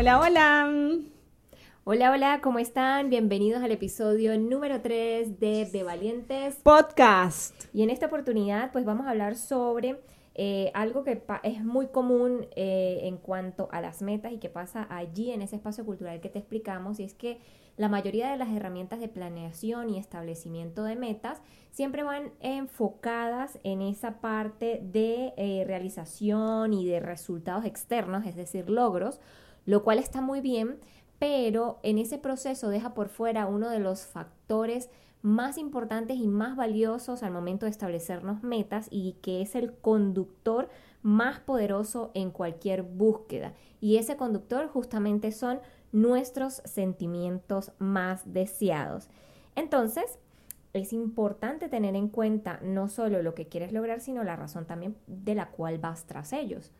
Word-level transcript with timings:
Hola, 0.00 0.20
hola. 0.20 0.70
Hola, 1.82 2.12
hola, 2.12 2.40
¿cómo 2.40 2.60
están? 2.60 3.10
Bienvenidos 3.10 3.64
al 3.64 3.72
episodio 3.72 4.38
número 4.38 4.80
3 4.80 5.40
de 5.40 5.64
De 5.64 5.82
Valientes 5.82 6.54
Podcast. 6.62 7.64
Y 7.74 7.82
en 7.82 7.90
esta 7.90 8.06
oportunidad, 8.06 8.70
pues 8.70 8.84
vamos 8.84 9.08
a 9.08 9.10
hablar 9.10 9.34
sobre 9.34 10.00
eh, 10.36 10.70
algo 10.74 11.02
que 11.02 11.20
es 11.42 11.64
muy 11.64 11.88
común 11.88 12.46
eh, 12.54 13.00
en 13.02 13.16
cuanto 13.16 13.68
a 13.72 13.80
las 13.80 14.00
metas 14.00 14.30
y 14.30 14.38
que 14.38 14.48
pasa 14.48 14.86
allí 14.88 15.32
en 15.32 15.42
ese 15.42 15.56
espacio 15.56 15.84
cultural 15.84 16.20
que 16.20 16.28
te 16.28 16.38
explicamos, 16.38 17.00
y 17.00 17.02
es 17.02 17.14
que 17.14 17.40
la 17.76 17.88
mayoría 17.88 18.30
de 18.30 18.36
las 18.36 18.50
herramientas 18.50 19.00
de 19.00 19.08
planeación 19.08 19.90
y 19.90 19.98
establecimiento 19.98 20.84
de 20.84 20.94
metas 20.94 21.42
siempre 21.72 22.04
van 22.04 22.30
enfocadas 22.38 23.58
en 23.64 23.82
esa 23.82 24.20
parte 24.20 24.80
de 24.80 25.32
eh, 25.36 25.64
realización 25.66 26.72
y 26.72 26.86
de 26.86 27.00
resultados 27.00 27.64
externos, 27.64 28.26
es 28.26 28.36
decir, 28.36 28.70
logros 28.70 29.18
lo 29.68 29.84
cual 29.84 29.98
está 29.98 30.22
muy 30.22 30.40
bien, 30.40 30.78
pero 31.18 31.78
en 31.82 31.98
ese 31.98 32.16
proceso 32.16 32.70
deja 32.70 32.94
por 32.94 33.10
fuera 33.10 33.44
uno 33.44 33.68
de 33.68 33.80
los 33.80 34.06
factores 34.06 34.88
más 35.20 35.58
importantes 35.58 36.16
y 36.16 36.26
más 36.26 36.56
valiosos 36.56 37.22
al 37.22 37.32
momento 37.32 37.66
de 37.66 37.70
establecernos 37.70 38.42
metas 38.42 38.88
y 38.90 39.18
que 39.20 39.42
es 39.42 39.54
el 39.54 39.74
conductor 39.74 40.70
más 41.02 41.40
poderoso 41.40 42.12
en 42.14 42.30
cualquier 42.30 42.82
búsqueda. 42.82 43.52
Y 43.78 43.98
ese 43.98 44.16
conductor 44.16 44.68
justamente 44.68 45.32
son 45.32 45.60
nuestros 45.92 46.62
sentimientos 46.64 47.72
más 47.78 48.32
deseados. 48.32 49.10
Entonces, 49.54 50.18
es 50.72 50.94
importante 50.94 51.68
tener 51.68 51.94
en 51.94 52.08
cuenta 52.08 52.58
no 52.62 52.88
solo 52.88 53.20
lo 53.20 53.34
que 53.34 53.48
quieres 53.48 53.72
lograr, 53.72 54.00
sino 54.00 54.24
la 54.24 54.36
razón 54.36 54.64
también 54.64 54.96
de 55.06 55.34
la 55.34 55.50
cual 55.50 55.76
vas 55.76 56.06
tras 56.06 56.32
ellos. 56.32 56.72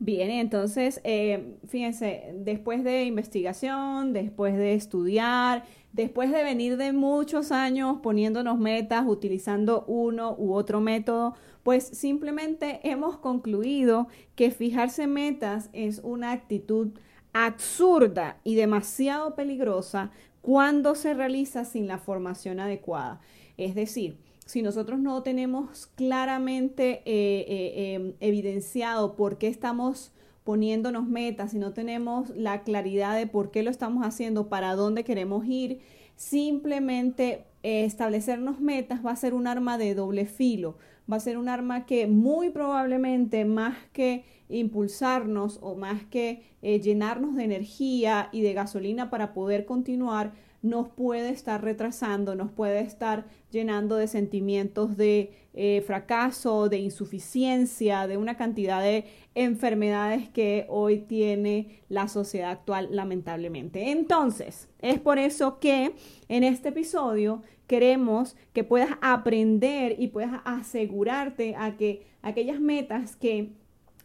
Bien, 0.00 0.30
entonces, 0.30 1.00
eh, 1.04 1.56
fíjense, 1.68 2.34
después 2.34 2.82
de 2.84 3.04
investigación, 3.04 4.12
después 4.12 4.56
de 4.56 4.74
estudiar, 4.74 5.64
después 5.92 6.30
de 6.32 6.42
venir 6.42 6.76
de 6.76 6.92
muchos 6.92 7.52
años 7.52 7.98
poniéndonos 8.02 8.58
metas, 8.58 9.04
utilizando 9.06 9.84
uno 9.86 10.34
u 10.36 10.52
otro 10.54 10.80
método, 10.80 11.34
pues 11.62 11.84
simplemente 11.84 12.80
hemos 12.82 13.16
concluido 13.18 14.08
que 14.34 14.50
fijarse 14.50 15.06
metas 15.06 15.70
es 15.72 16.00
una 16.02 16.32
actitud 16.32 16.90
absurda 17.32 18.38
y 18.44 18.56
demasiado 18.56 19.34
peligrosa 19.34 20.10
cuando 20.42 20.94
se 20.96 21.14
realiza 21.14 21.64
sin 21.64 21.86
la 21.86 21.98
formación 21.98 22.60
adecuada. 22.60 23.20
Es 23.56 23.74
decir, 23.74 24.18
si 24.44 24.62
nosotros 24.62 24.98
no 25.00 25.22
tenemos 25.22 25.86
claramente 25.94 27.02
eh, 27.04 27.44
eh, 27.48 27.94
em, 27.94 28.12
evidenciado 28.20 29.16
por 29.16 29.38
qué 29.38 29.48
estamos 29.48 30.12
poniéndonos 30.44 31.06
metas, 31.06 31.52
si 31.52 31.58
no 31.58 31.72
tenemos 31.72 32.28
la 32.36 32.62
claridad 32.62 33.16
de 33.16 33.26
por 33.26 33.50
qué 33.50 33.62
lo 33.62 33.70
estamos 33.70 34.04
haciendo, 34.06 34.48
para 34.48 34.74
dónde 34.74 35.02
queremos 35.02 35.46
ir, 35.46 35.80
simplemente 36.16 37.44
eh, 37.62 37.84
establecernos 37.84 38.60
metas 38.60 39.04
va 39.04 39.12
a 39.12 39.16
ser 39.16 39.32
un 39.32 39.46
arma 39.46 39.78
de 39.78 39.94
doble 39.94 40.26
filo, 40.26 40.76
va 41.10 41.16
a 41.16 41.20
ser 41.20 41.38
un 41.38 41.48
arma 41.48 41.86
que 41.86 42.06
muy 42.06 42.50
probablemente 42.50 43.46
más 43.46 43.78
que 43.94 44.24
impulsarnos 44.50 45.58
o 45.62 45.74
más 45.74 46.04
que 46.04 46.42
llenarnos 46.60 47.34
de 47.34 47.44
energía 47.44 48.28
y 48.30 48.42
de 48.42 48.52
gasolina 48.52 49.08
para 49.08 49.32
poder 49.32 49.64
continuar, 49.64 50.34
nos 50.64 50.88
puede 50.88 51.28
estar 51.28 51.62
retrasando, 51.62 52.34
nos 52.34 52.50
puede 52.50 52.80
estar 52.80 53.26
llenando 53.50 53.96
de 53.96 54.08
sentimientos 54.08 54.96
de 54.96 55.34
eh, 55.52 55.84
fracaso, 55.86 56.70
de 56.70 56.78
insuficiencia, 56.78 58.06
de 58.06 58.16
una 58.16 58.38
cantidad 58.38 58.80
de 58.80 59.04
enfermedades 59.34 60.30
que 60.30 60.64
hoy 60.70 61.00
tiene 61.00 61.82
la 61.90 62.08
sociedad 62.08 62.50
actual 62.50 62.88
lamentablemente. 62.92 63.90
Entonces, 63.90 64.70
es 64.80 64.98
por 64.98 65.18
eso 65.18 65.60
que 65.60 65.92
en 66.28 66.44
este 66.44 66.70
episodio 66.70 67.42
queremos 67.66 68.34
que 68.54 68.64
puedas 68.64 68.96
aprender 69.02 69.96
y 69.98 70.08
puedas 70.08 70.40
asegurarte 70.46 71.56
a 71.56 71.76
que 71.76 72.06
aquellas 72.22 72.58
metas 72.58 73.16
que 73.16 73.50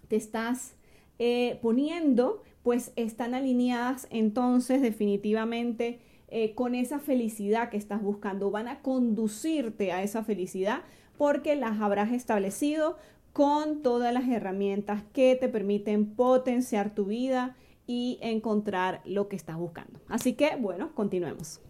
te 0.10 0.18
estás 0.18 0.76
eh, 1.20 1.58
poniendo, 1.62 2.44
pues 2.64 2.92
están 2.98 3.34
alineadas 3.34 4.08
entonces 4.10 4.82
definitivamente 4.82 6.02
eh, 6.32 6.54
con 6.56 6.76
esa 6.76 7.00
felicidad 7.00 7.70
que 7.70 7.78
estás 7.78 8.02
buscando, 8.02 8.52
van 8.52 8.68
a 8.68 8.82
conducirte 8.82 9.92
a 9.92 10.04
esa 10.04 10.24
felicidad 10.24 10.82
porque 11.18 11.56
las 11.56 11.82
habrás 11.82 12.12
establecido 12.12 12.98
con 13.34 13.82
todas 13.82 14.14
las 14.14 14.28
herramientas 14.28 15.04
que 15.14 15.36
te 15.36 15.50
permiten 15.50 16.16
potenciar 16.16 16.94
tu 16.96 17.06
vida 17.06 17.56
y 17.88 18.20
encontrar 18.22 19.02
lo 19.06 19.28
que 19.28 19.36
estás 19.36 19.58
buscando. 19.58 20.00
Así 20.08 20.34
que, 20.34 20.56
bueno, 20.56 20.94
continuemos. 20.94 21.62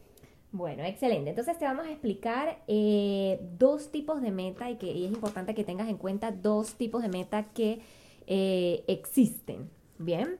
Bueno, 0.52 0.84
excelente. 0.84 1.30
Entonces 1.30 1.58
te 1.58 1.66
vamos 1.66 1.86
a 1.86 1.92
explicar 1.92 2.64
eh, 2.68 3.40
dos 3.58 3.92
tipos 3.92 4.22
de 4.22 4.32
meta 4.32 4.70
y 4.70 4.78
que 4.78 4.92
es 4.92 5.12
importante 5.12 5.54
que 5.54 5.64
tengas 5.64 5.88
en 5.90 5.98
cuenta 5.98 6.32
dos 6.32 6.74
tipos 6.74 7.04
de 7.04 7.10
meta 7.10 7.46
que 7.54 7.82
eh, 8.28 8.84
existen. 8.88 9.70
Bien. 9.98 10.38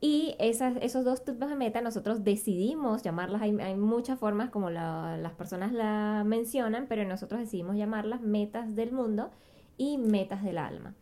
Y 0.00 0.34
esas, 0.38 0.76
esos 0.80 1.04
dos 1.04 1.24
tipos 1.24 1.50
de 1.50 1.56
meta 1.56 1.82
nosotros 1.82 2.24
decidimos 2.24 3.02
llamarlas, 3.02 3.42
hay, 3.42 3.52
muchas 3.76 4.18
formas 4.18 4.48
como 4.48 4.70
las 4.70 5.32
personas 5.34 5.72
la 5.72 6.22
mencionan, 6.24 6.86
pero 6.88 7.04
nosotros 7.04 7.40
decidimos 7.40 7.76
llamarlas 7.76 8.22
metas 8.22 8.74
del 8.74 8.92
mundo 8.92 9.30
y 9.76 9.98
metas 9.98 10.42
del 10.42 10.56
alma. 10.56 10.94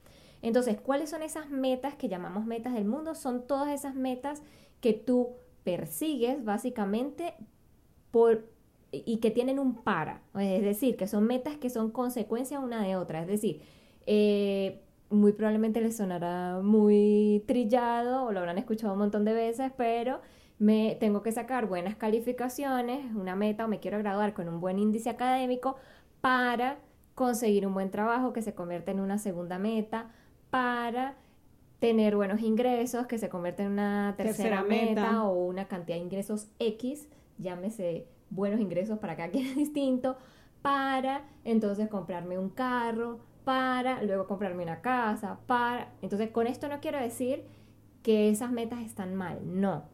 Entonces, 0.43 0.81
¿cuáles 0.81 1.11
son 1.11 1.23
esas 1.23 1.49
metas 1.49 1.95
que 1.95 2.09
llamamos 2.09 2.45
metas 2.45 2.75
del 2.75 2.87
mundo? 2.87 3.15
Son 3.15 3.47
todas 3.47 3.69
esas 3.69 3.95
metas 3.95 4.43
que 4.81 4.95
tú 4.95 5.31
persigues 5.63 6.45
básicamente 6.45 7.35
por 8.11 8.47
y 8.91 9.19
que 9.19 9.31
tienen 9.31 9.59
un 9.59 9.75
para, 9.83 10.23
es 10.39 10.63
decir, 10.63 10.97
que 10.97 11.07
son 11.07 11.25
metas 11.25 11.57
que 11.59 11.69
son 11.69 11.91
consecuencia 11.91 12.59
una 12.59 12.83
de 12.83 12.97
otra, 12.97 13.21
es 13.21 13.27
decir, 13.27 13.61
eh, 14.07 14.81
muy 15.11 15.33
probablemente 15.33 15.81
les 15.81 15.97
sonará 15.97 16.61
muy 16.63 17.45
trillado 17.47 18.25
o 18.25 18.33
lo 18.33 18.41
habrán 18.41 18.59
escuchado 18.59 18.93
un 18.93 18.99
montón 18.99 19.25
de 19.25 19.33
veces, 19.33 19.73
pero 19.77 20.21
me 20.59 20.97
tengo 21.01 21.23
que 21.23 21.33
sacar 21.33 21.67
buenas 21.67 21.97
calificaciones, 21.97 23.15
una 23.15 23.37
meta 23.37 23.65
o 23.65 23.69
me 23.69 23.81
quiero 23.81 23.99
graduar 23.99 24.35
con 24.35 24.49
un 24.49 24.61
buen 24.61 24.79
índice 24.79 25.09
académico 25.11 25.77
para 26.21 26.79
conseguir 27.15 27.67
un 27.67 27.75
buen 27.75 27.91
trabajo 27.91 28.33
que 28.33 28.43
se 28.43 28.55
convierte 28.55 28.91
en 28.91 29.01
una 29.01 29.19
segunda 29.19 29.59
meta, 29.59 30.11
para 30.51 31.17
tener 31.79 32.17
buenos 32.17 32.41
ingresos 32.41 33.07
que 33.07 33.19
se 33.19 33.29
convierte 33.29 33.63
en 33.63 33.73
una 33.73 34.15
tercera, 34.17 34.63
meta. 34.63 35.25
o 35.25 35.47
una 35.47 35.67
cantidad 35.67 35.97
de 35.97 36.05
ingresos 36.05 36.49
X, 36.59 37.09
llámese 37.39 38.07
buenos 38.31 38.61
ingresos 38.61 38.99
para 38.99 39.17
cada 39.17 39.31
quien 39.31 39.47
es 39.49 39.57
distinto, 39.57 40.17
para 40.63 41.25
entonces 41.45 41.89
comprarme 41.89 42.39
un 42.39 42.51
carro, 42.51 43.21
para 43.49 44.03
luego 44.03 44.27
comprarme 44.27 44.63
una 44.63 44.83
casa, 44.83 45.39
para... 45.47 45.95
Entonces, 46.03 46.29
con 46.29 46.47
esto 46.47 46.69
no 46.69 46.81
quiero 46.81 47.01
decir 47.01 47.47
que 48.03 48.29
esas 48.29 48.53
metas 48.53 48.81
están 48.81 49.15
mal, 49.15 49.41
no, 49.43 49.85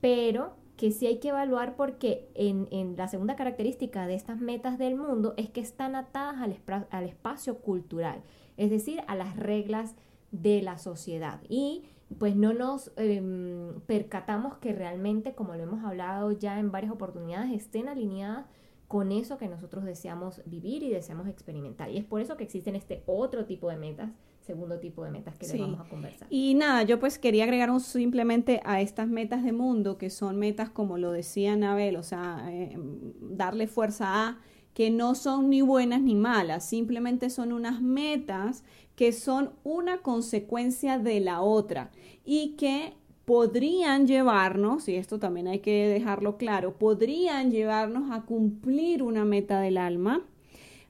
pero 0.00 0.54
que 0.78 0.92
sí 0.92 1.06
hay 1.06 1.18
que 1.18 1.28
evaluar 1.28 1.76
porque 1.76 2.30
en, 2.34 2.96
la 2.96 3.08
segunda 3.08 3.36
característica 3.36 4.06
de 4.06 4.14
estas 4.14 4.40
metas 4.40 4.78
del 4.78 4.96
mundo 4.96 5.34
es 5.36 5.50
que 5.50 5.60
están 5.60 5.94
atadas 5.94 6.40
al, 6.40 6.86
al 6.88 7.04
espacio 7.04 7.58
cultural, 7.58 8.22
es 8.56 8.70
decir, 8.70 9.02
a 9.08 9.14
las 9.14 9.36
reglas 9.36 9.94
de 10.30 10.62
la 10.62 10.78
sociedad. 10.78 11.42
Y 11.50 11.84
pues 12.18 12.34
no 12.34 12.54
nos 12.54 12.92
em, 12.96 13.78
percatamos 13.82 14.56
que 14.56 14.72
realmente, 14.72 15.34
como 15.34 15.54
lo 15.54 15.64
hemos 15.64 15.84
hablado 15.84 16.32
ya 16.32 16.58
en 16.58 16.72
varias 16.72 16.92
oportunidades, 16.94 17.52
estén 17.52 17.90
alineadas 17.90 18.46
con 18.92 19.10
eso 19.10 19.38
que 19.38 19.48
nosotros 19.48 19.84
deseamos 19.84 20.42
vivir 20.44 20.82
y 20.82 20.90
deseamos 20.90 21.26
experimentar. 21.26 21.90
Y 21.90 21.96
es 21.96 22.04
por 22.04 22.20
eso 22.20 22.36
que 22.36 22.44
existen 22.44 22.76
este 22.76 23.02
otro 23.06 23.46
tipo 23.46 23.70
de 23.70 23.78
metas, 23.78 24.10
segundo 24.42 24.78
tipo 24.80 25.02
de 25.02 25.10
metas 25.10 25.34
que 25.38 25.46
les 25.46 25.58
vamos 25.58 25.80
a 25.80 25.88
conversar. 25.88 26.28
Y 26.28 26.52
nada, 26.52 26.82
yo 26.82 27.00
pues 27.00 27.18
quería 27.18 27.44
agregar 27.44 27.70
un, 27.70 27.80
simplemente 27.80 28.60
a 28.66 28.82
estas 28.82 29.08
metas 29.08 29.44
de 29.44 29.52
mundo, 29.52 29.96
que 29.96 30.10
son 30.10 30.38
metas 30.38 30.68
como 30.68 30.98
lo 30.98 31.10
decía 31.10 31.54
Anabel, 31.54 31.96
o 31.96 32.02
sea, 32.02 32.46
eh, 32.50 32.76
darle 33.18 33.66
fuerza 33.66 34.28
a 34.28 34.38
que 34.74 34.90
no 34.90 35.14
son 35.14 35.48
ni 35.48 35.62
buenas 35.62 36.02
ni 36.02 36.14
malas, 36.14 36.68
simplemente 36.68 37.30
son 37.30 37.54
unas 37.54 37.80
metas 37.80 38.62
que 38.94 39.12
son 39.12 39.54
una 39.64 40.02
consecuencia 40.02 40.98
de 40.98 41.20
la 41.20 41.40
otra 41.40 41.92
y 42.26 42.56
que 42.56 42.92
podrían 43.32 44.06
llevarnos, 44.06 44.90
y 44.90 44.96
esto 44.96 45.18
también 45.18 45.48
hay 45.48 45.60
que 45.60 45.88
dejarlo 45.88 46.36
claro, 46.36 46.74
podrían 46.76 47.50
llevarnos 47.50 48.10
a 48.10 48.26
cumplir 48.26 49.02
una 49.02 49.24
meta 49.24 49.58
del 49.58 49.78
alma, 49.78 50.20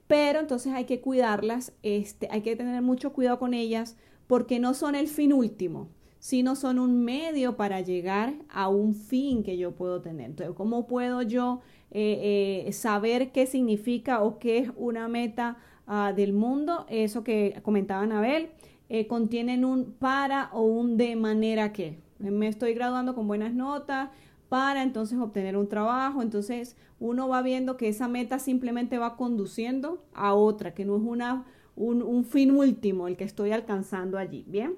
pero 0.08 0.40
entonces 0.40 0.72
hay 0.72 0.84
que 0.84 1.00
cuidarlas, 1.00 1.72
este, 1.84 2.26
hay 2.32 2.40
que 2.40 2.56
tener 2.56 2.82
mucho 2.82 3.12
cuidado 3.12 3.38
con 3.38 3.54
ellas 3.54 3.96
porque 4.26 4.58
no 4.58 4.74
son 4.74 4.96
el 4.96 5.06
fin 5.06 5.32
último, 5.32 5.88
sino 6.18 6.56
son 6.56 6.80
un 6.80 7.04
medio 7.04 7.56
para 7.56 7.80
llegar 7.80 8.34
a 8.48 8.68
un 8.68 8.96
fin 8.96 9.44
que 9.44 9.56
yo 9.56 9.76
puedo 9.76 10.00
tener. 10.00 10.30
Entonces, 10.30 10.56
¿cómo 10.56 10.88
puedo 10.88 11.22
yo 11.22 11.60
eh, 11.92 12.64
eh, 12.66 12.72
saber 12.72 13.30
qué 13.30 13.46
significa 13.46 14.20
o 14.20 14.40
qué 14.40 14.58
es 14.58 14.70
una 14.74 15.06
meta 15.06 15.58
ah, 15.86 16.12
del 16.12 16.32
mundo? 16.32 16.86
Eso 16.88 17.22
que 17.22 17.60
comentaba 17.62 18.02
Anabel, 18.02 18.48
eh, 18.88 19.06
contienen 19.06 19.64
un 19.64 19.92
para 19.92 20.50
o 20.52 20.62
un 20.62 20.96
de 20.96 21.14
manera 21.14 21.72
que. 21.72 22.01
Me 22.30 22.48
estoy 22.48 22.74
graduando 22.74 23.14
con 23.14 23.26
buenas 23.26 23.52
notas 23.52 24.10
para 24.48 24.82
entonces 24.82 25.18
obtener 25.18 25.56
un 25.56 25.68
trabajo. 25.68 26.22
Entonces 26.22 26.76
uno 27.00 27.26
va 27.26 27.42
viendo 27.42 27.76
que 27.76 27.88
esa 27.88 28.06
meta 28.06 28.38
simplemente 28.38 28.98
va 28.98 29.16
conduciendo 29.16 30.04
a 30.14 30.34
otra, 30.34 30.74
que 30.74 30.84
no 30.84 30.96
es 30.96 31.02
una, 31.02 31.46
un, 31.74 32.24
fin 32.24 32.50
último 32.50 33.08
el 33.08 33.16
que 33.16 33.24
estoy 33.24 33.52
alcanzando 33.52 34.18
allí. 34.18 34.44
Bien. 34.46 34.76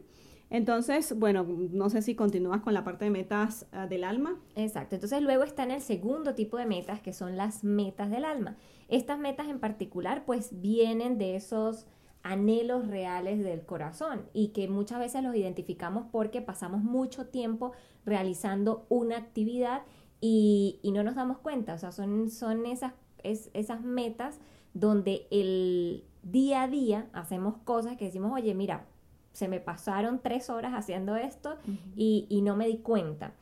Entonces, 0.49 1.19
bueno, 1.19 1.45
no 1.45 1.91
sé 1.91 2.03
si 2.03 2.15
continúas 2.15 2.61
con 2.61 2.73
la 2.73 2.85
parte 2.85 3.07
de 3.07 3.11
metas 3.11 3.67
uh, 3.73 3.89
del 3.89 4.05
alma. 4.05 4.39
Exacto. 4.55 4.95
Entonces 4.95 5.21
luego 5.23 5.43
está 5.43 5.65
en 5.65 5.73
el 5.73 5.81
segundo 5.81 6.35
tipo 6.35 6.57
de 6.57 6.67
metas, 6.67 7.01
que 7.01 7.13
son 7.13 7.37
las 7.37 7.65
metas 7.65 8.11
del 8.11 8.25
alma. 8.25 8.57
Estas 8.89 9.19
metas 9.19 9.49
en 9.49 9.59
particular, 9.59 10.25
pues 10.25 10.61
vienen 10.61 11.19
de 11.19 11.35
esos 11.35 11.87
anhelos 12.25 12.89
reales 12.89 13.45
del 13.45 13.65
corazón 13.65 14.23
y 14.33 14.49
que 14.49 14.67
muchas 14.67 14.99
veces 14.99 15.23
los 15.23 15.37
identificamos 15.37 16.07
porque 16.11 16.41
pasamos 16.41 16.83
mucho 16.83 17.27
tiempo 17.27 17.73
realizando 18.05 18.87
una 18.89 19.19
actividad 19.19 19.83
y, 20.21 20.81
no 20.85 21.03
nos 21.03 21.15
damos 21.15 21.39
cuenta. 21.39 21.75
O 21.75 21.79
sea, 21.79 21.93
son, 21.93 22.31
son 22.31 22.65
esas, 22.65 22.95
esas 23.23 23.83
metas 23.83 24.41
donde 24.73 25.27
el 25.31 26.05
día 26.23 26.63
a 26.63 26.69
día 26.69 27.09
hacemos 27.13 27.59
cosas 27.59 27.99
que 27.99 28.07
decimos, 28.07 28.33
oye, 28.33 28.55
mira, 28.55 28.87
se 29.33 29.47
me 29.47 29.61
pasaron 29.61 30.21
tres 30.23 30.49
horas 30.49 30.73
haciendo 30.73 31.17
esto 31.17 31.59
y, 31.95 32.27
y 32.31 32.41
no 32.41 32.57
me 32.57 32.67
di 32.67 32.79
cuenta. 32.79 33.35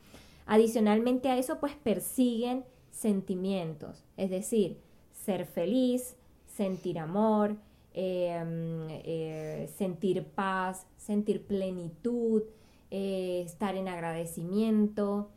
Adicionalmente 0.45 1.29
a 1.29 1.37
eso, 1.37 1.57
pues 1.59 1.73
persiguen 1.75 2.65
sentimientos, 2.91 4.03
es 4.17 4.29
decir, 4.29 4.77
ser 5.13 5.45
feliz, 5.45 6.17
sentir 6.47 6.99
amor, 6.99 7.55
eh, 7.93 9.69
sentir 9.77 10.23
paz, 10.23 10.87
sentir 10.97 11.43
plenitud, 11.45 12.43
eh, 12.91 13.43
estar 13.45 13.75
en 13.75 13.87
agradecimiento. 13.87 15.29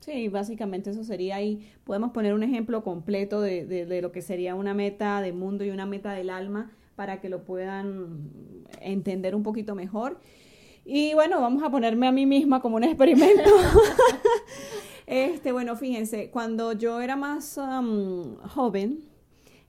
Sí, 0.00 0.28
básicamente 0.28 0.90
eso 0.90 1.04
sería 1.04 1.36
ahí. 1.36 1.70
Podemos 1.84 2.12
poner 2.12 2.34
un 2.34 2.42
ejemplo 2.42 2.82
completo 2.82 3.40
de, 3.40 3.66
de, 3.66 4.02
lo 4.02 4.12
que 4.12 4.22
sería 4.22 4.54
una 4.54 4.74
meta 4.74 5.20
de 5.20 5.32
mundo 5.32 5.64
y 5.64 5.70
una 5.70 5.86
meta 5.86 6.12
del 6.12 6.30
alma 6.30 6.72
para 6.96 7.20
que 7.20 7.28
lo 7.28 7.44
puedan 7.44 8.64
entender 8.80 9.34
un 9.34 9.42
poquito 9.42 9.74
mejor. 9.74 10.18
Y 10.84 11.14
bueno, 11.14 11.40
vamos 11.40 11.62
a 11.62 11.70
ponerme 11.70 12.06
a 12.06 12.12
mí 12.12 12.26
misma 12.26 12.60
como 12.60 12.76
un 12.76 12.84
experimento. 12.84 13.50
este, 15.06 15.52
bueno, 15.52 15.76
fíjense, 15.76 16.30
cuando 16.30 16.72
yo 16.72 17.00
era 17.00 17.16
más 17.16 17.60
joven, 18.48 19.09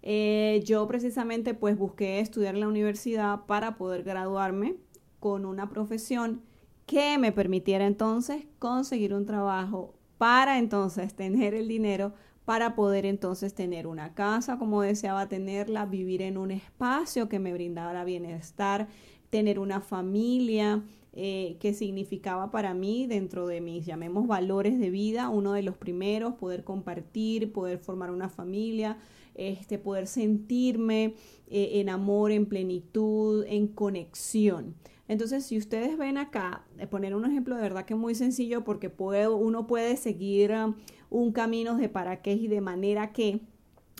eh, 0.03 0.61
yo 0.65 0.87
precisamente 0.87 1.53
pues 1.53 1.77
busqué 1.77 2.19
estudiar 2.19 2.55
en 2.55 2.61
la 2.61 2.67
universidad 2.67 3.45
para 3.45 3.77
poder 3.77 4.03
graduarme 4.03 4.75
con 5.19 5.45
una 5.45 5.69
profesión 5.69 6.41
que 6.85 7.17
me 7.17 7.31
permitiera 7.31 7.85
entonces 7.85 8.45
conseguir 8.59 9.13
un 9.13 9.25
trabajo 9.25 9.93
para 10.17 10.59
entonces 10.59 11.13
tener 11.13 11.53
el 11.53 11.67
dinero 11.67 12.13
para 12.45 12.75
poder 12.75 13.05
entonces 13.05 13.53
tener 13.53 13.87
una 13.87 14.13
casa 14.13 14.57
como 14.57 14.81
deseaba 14.81 15.29
tenerla, 15.29 15.85
vivir 15.85 16.21
en 16.21 16.37
un 16.37 16.51
espacio 16.51 17.29
que 17.29 17.39
me 17.39 17.53
brindara 17.53 18.03
bienestar, 18.03 18.87
tener 19.29 19.59
una 19.59 19.79
familia, 19.79 20.83
eh, 21.13 21.57
que 21.59 21.73
significaba 21.73 22.51
para 22.51 22.73
mí 22.73 23.05
dentro 23.05 23.45
de 23.45 23.61
mis, 23.61 23.85
llamemos, 23.85 24.27
valores 24.27 24.79
de 24.79 24.89
vida, 24.89 25.29
uno 25.29 25.53
de 25.53 25.61
los 25.61 25.75
primeros, 25.75 26.35
poder 26.35 26.63
compartir, 26.63 27.51
poder 27.51 27.79
formar 27.79 28.11
una 28.11 28.29
familia, 28.29 28.97
este, 29.35 29.77
poder 29.77 30.07
sentirme 30.07 31.15
eh, 31.47 31.79
en 31.79 31.89
amor, 31.89 32.31
en 32.31 32.45
plenitud, 32.45 33.45
en 33.47 33.67
conexión. 33.67 34.75
Entonces, 35.07 35.45
si 35.45 35.57
ustedes 35.57 35.97
ven 35.97 36.17
acá, 36.17 36.63
eh, 36.77 36.87
poner 36.87 37.15
un 37.15 37.25
ejemplo 37.25 37.55
de 37.55 37.61
verdad 37.61 37.85
que 37.85 37.93
es 37.93 37.99
muy 37.99 38.15
sencillo 38.15 38.63
porque 38.63 38.89
uno 38.97 39.67
puede 39.67 39.97
seguir 39.97 40.51
um, 40.51 40.75
un 41.09 41.33
camino 41.33 41.75
de 41.75 41.89
para 41.89 42.21
qué 42.21 42.33
y 42.33 42.47
de 42.47 42.61
manera 42.61 43.11
que, 43.11 43.41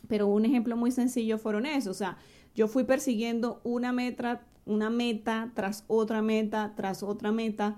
pero 0.07 0.27
un 0.27 0.45
ejemplo 0.45 0.77
muy 0.77 0.91
sencillo 0.91 1.37
fueron 1.37 1.65
eso, 1.65 1.91
o 1.91 1.93
sea, 1.93 2.17
yo 2.55 2.67
fui 2.67 2.85
persiguiendo 2.85 3.59
una 3.63 3.91
meta, 3.91 4.47
una 4.65 4.89
meta 4.89 5.51
tras 5.53 5.83
otra 5.87 6.21
meta, 6.21 6.73
tras 6.75 7.03
otra 7.03 7.31
meta, 7.31 7.77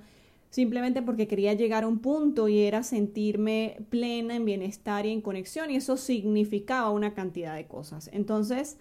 simplemente 0.54 1.02
porque 1.02 1.28
quería 1.28 1.54
llegar 1.54 1.84
a 1.84 1.88
un 1.88 1.98
punto 1.98 2.48
y 2.48 2.60
era 2.60 2.84
sentirme 2.84 3.78
plena 3.90 4.36
en 4.36 4.46
bienestar 4.46 5.08
y 5.08 5.12
en 5.12 5.20
conexión 5.20 5.72
y 5.72 5.78
eso 5.78 5.98
significaba 5.98 6.92
una 6.92 7.16
cantidad 7.16 7.56
de 7.56 7.66
cosas. 7.66 8.08
Entonces, 8.14 8.78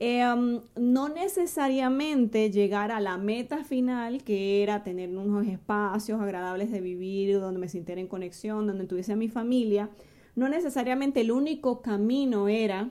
em, 0.00 0.62
no 0.74 1.08
necesariamente 1.08 2.50
llegar 2.50 2.90
a 2.90 2.98
la 2.98 3.18
meta 3.18 3.62
final, 3.62 4.24
que 4.24 4.64
era 4.64 4.82
tener 4.82 5.10
unos 5.10 5.46
espacios 5.46 6.20
agradables 6.20 6.72
de 6.72 6.80
vivir, 6.80 7.38
donde 7.38 7.60
me 7.60 7.68
sintiera 7.68 8.00
en 8.00 8.08
conexión, 8.08 8.66
donde 8.66 8.84
tuviese 8.86 9.12
a 9.12 9.16
mi 9.16 9.28
familia, 9.28 9.90
no 10.34 10.48
necesariamente 10.48 11.20
el 11.20 11.30
único 11.30 11.82
camino 11.82 12.48
era 12.48 12.90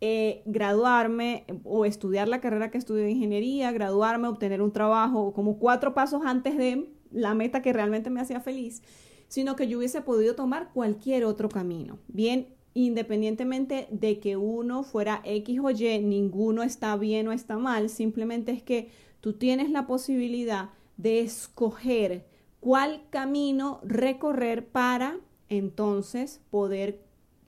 eh, 0.00 0.42
graduarme 0.46 1.44
o 1.64 1.84
estudiar 1.84 2.28
la 2.28 2.40
carrera 2.40 2.70
que 2.70 2.78
estudié 2.78 3.02
de 3.02 3.10
ingeniería, 3.10 3.72
graduarme, 3.72 4.28
obtener 4.28 4.62
un 4.62 4.70
trabajo, 4.70 5.32
como 5.32 5.58
cuatro 5.58 5.92
pasos 5.92 6.22
antes 6.24 6.56
de 6.56 6.92
la 7.10 7.34
meta 7.34 7.62
que 7.62 7.72
realmente 7.72 8.10
me 8.10 8.20
hacía 8.20 8.40
feliz, 8.40 8.82
sino 9.28 9.56
que 9.56 9.68
yo 9.68 9.78
hubiese 9.78 10.00
podido 10.00 10.34
tomar 10.34 10.70
cualquier 10.72 11.24
otro 11.24 11.48
camino. 11.48 11.98
Bien, 12.08 12.48
independientemente 12.74 13.88
de 13.90 14.20
que 14.20 14.36
uno 14.36 14.82
fuera 14.82 15.20
X 15.24 15.60
o 15.62 15.70
Y, 15.70 15.98
ninguno 16.00 16.62
está 16.62 16.96
bien 16.96 17.28
o 17.28 17.32
está 17.32 17.58
mal, 17.58 17.90
simplemente 17.90 18.52
es 18.52 18.62
que 18.62 18.90
tú 19.20 19.34
tienes 19.34 19.70
la 19.70 19.86
posibilidad 19.86 20.70
de 20.96 21.20
escoger 21.20 22.26
cuál 22.60 23.02
camino 23.10 23.80
recorrer 23.82 24.66
para 24.66 25.16
entonces 25.48 26.40
poder 26.50 27.00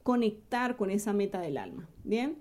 conectar 0.03 0.77
con 0.77 0.91
esa 0.91 1.13
meta 1.13 1.41
del 1.41 1.59
alma. 1.59 1.89
Bien, 2.05 2.39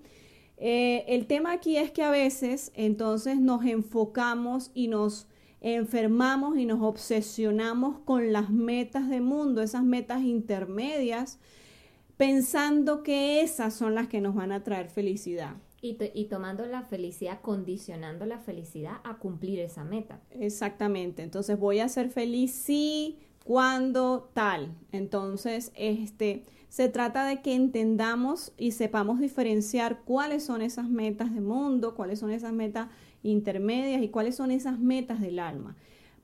eh, 0.57 1.05
el 1.07 1.25
tema 1.25 1.51
aquí 1.51 1.77
es 1.77 1.91
que 1.91 2.03
a 2.03 2.11
veces 2.11 2.71
entonces 2.75 3.39
nos 3.39 3.65
enfocamos 3.65 4.71
y 4.73 4.87
nos 4.87 5.27
enfermamos 5.61 6.57
y 6.57 6.65
nos 6.65 6.81
obsesionamos 6.81 7.99
con 7.99 8.31
las 8.31 8.49
metas 8.49 9.09
de 9.09 9.21
mundo, 9.21 9.61
esas 9.61 9.83
metas 9.83 10.23
intermedias, 10.23 11.39
pensando 12.17 13.03
que 13.03 13.41
esas 13.41 13.73
son 13.73 13.95
las 13.95 14.07
que 14.07 14.21
nos 14.21 14.35
van 14.35 14.51
a 14.51 14.63
traer 14.63 14.89
felicidad. 14.89 15.55
Y, 15.81 15.97
y, 16.13 16.25
tomando 16.25 16.65
la 16.65 16.81
felicidad, 16.81 17.39
condicionando 17.41 18.25
la 18.25 18.39
felicidad 18.39 18.97
a 19.05 19.17
cumplir 19.17 19.59
esa 19.59 19.85
meta. 19.85 20.19
Exactamente. 20.31 21.23
Entonces 21.23 21.57
voy 21.57 21.79
a 21.79 21.87
ser 21.87 22.09
feliz 22.09 22.51
si, 22.51 23.17
cuando, 23.45 24.29
tal. 24.33 24.75
Entonces, 24.91 25.71
este, 25.75 26.43
se 26.67 26.87
trata 26.87 27.25
de 27.25 27.41
que 27.41 27.55
entendamos 27.55 28.53
y 28.57 28.71
sepamos 28.71 29.19
diferenciar 29.19 30.01
cuáles 30.03 30.43
son 30.43 30.61
esas 30.61 30.89
metas 30.89 31.33
de 31.33 31.41
mundo, 31.41 31.95
cuáles 31.95 32.19
son 32.19 32.31
esas 32.31 32.53
metas 32.53 32.89
intermedias 33.23 34.01
y 34.01 34.09
cuáles 34.09 34.35
son 34.35 34.51
esas 34.51 34.79
metas 34.79 35.21
del 35.21 35.39
alma. 35.39 35.75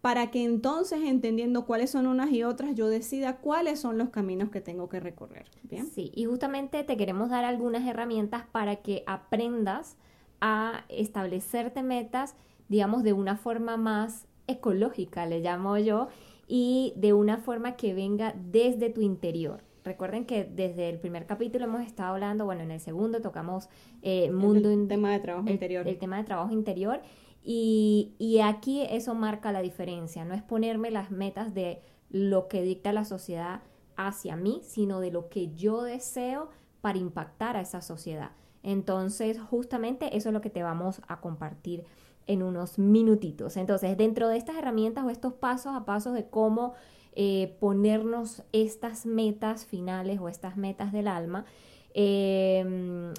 Para 0.02 0.30
que 0.30 0.44
entonces, 0.44 1.00
entendiendo 1.04 1.66
cuáles 1.66 1.90
son 1.90 2.06
unas 2.06 2.32
y 2.32 2.44
otras, 2.44 2.76
yo 2.76 2.90
decida 2.90 3.38
cuáles 3.38 3.80
son 3.80 3.98
los 3.98 4.10
caminos 4.10 4.52
que 4.52 4.62
tengo 4.62 4.88
que 4.88 5.00
recorrer. 5.00 5.48
Sí, 5.94 6.12
y 6.14 6.26
justamente 6.26 6.84
te 6.84 6.96
queremos 6.96 7.30
dar 7.32 7.44
algunas 7.44 7.88
herramientas 7.88 8.44
para 8.52 8.78
que 8.78 9.04
aprendas 9.08 9.98
a 10.42 10.86
establecerte 10.90 11.82
metas, 11.82 12.36
digamos, 12.70 13.02
de 13.02 13.14
una 13.14 13.36
forma 13.36 13.78
más 13.78 14.28
ecológica, 14.46 15.26
le 15.26 15.40
llamo 15.40 15.76
yo, 15.80 16.10
y 16.48 16.94
de 16.98 17.14
una 17.14 17.38
forma 17.38 17.76
que 17.76 17.96
venga 17.96 18.36
desde 18.52 18.92
tu 18.92 19.02
interior. 19.02 19.64
Recuerden 19.86 20.26
que 20.26 20.44
desde 20.44 20.90
el 20.90 20.98
primer 20.98 21.28
capítulo 21.28 21.66
hemos 21.66 21.82
estado 21.82 22.14
hablando, 22.14 22.44
bueno, 22.46 22.64
en 22.64 22.72
el 22.72 22.80
segundo 22.80 23.22
tocamos 23.22 23.70
eh, 24.02 24.32
mundo... 24.32 24.72
El 24.72 24.88
tema 24.88 25.12
de 25.12 25.20
trabajo 25.20 25.48
interior. 25.48 25.88
El 25.88 26.00
tema 26.00 26.18
de 26.18 26.24
trabajo 26.24 26.52
interior. 26.52 27.02
Y, 27.44 28.16
y 28.18 28.40
aquí 28.40 28.82
eso 28.82 29.14
marca 29.14 29.52
la 29.52 29.62
diferencia. 29.62 30.26
No 30.26 30.34
es 30.34 30.42
ponerme 30.42 30.90
las 30.90 31.12
metas 31.12 31.54
de 31.54 31.84
lo 32.10 32.48
que 32.48 32.64
dicta 32.64 32.94
la 32.94 33.06
sociedad 33.06 33.62
hacia 33.96 34.36
mí, 34.36 34.62
sino 34.64 35.00
de 35.00 35.12
lo 35.12 35.30
que 35.30 35.54
yo 35.54 35.84
deseo 35.84 36.50
para 36.82 36.98
impactar 36.98 37.56
a 37.56 37.62
esa 37.62 37.82
sociedad. 37.82 38.32
Entonces, 38.64 39.40
justamente 39.40 40.18
eso 40.18 40.30
es 40.30 40.34
lo 40.34 40.42
que 40.42 40.50
te 40.50 40.64
vamos 40.64 41.00
a 41.08 41.22
compartir 41.22 41.84
en 42.26 42.42
unos 42.42 42.80
minutitos. 42.80 43.56
Entonces, 43.56 43.96
dentro 43.98 44.30
de 44.30 44.38
estas 44.38 44.56
herramientas 44.56 45.06
o 45.06 45.12
estos 45.12 45.34
pasos 45.34 45.76
a 45.76 45.86
pasos 45.86 46.16
de 46.16 46.28
cómo 46.28 46.74
eh, 47.16 47.56
ponernos 47.60 48.44
estas 48.52 49.06
metas 49.06 49.66
finales 49.66 50.20
o 50.20 50.30
estas 50.30 50.58
metas 50.58 50.92
del 50.92 51.08
alma, 51.08 51.46
em, 51.94 53.14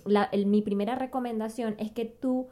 mi 0.46 0.62
primera 0.62 0.94
recomendación 0.94 1.76
es 1.78 1.90
que 1.92 2.04
tú 2.04 2.48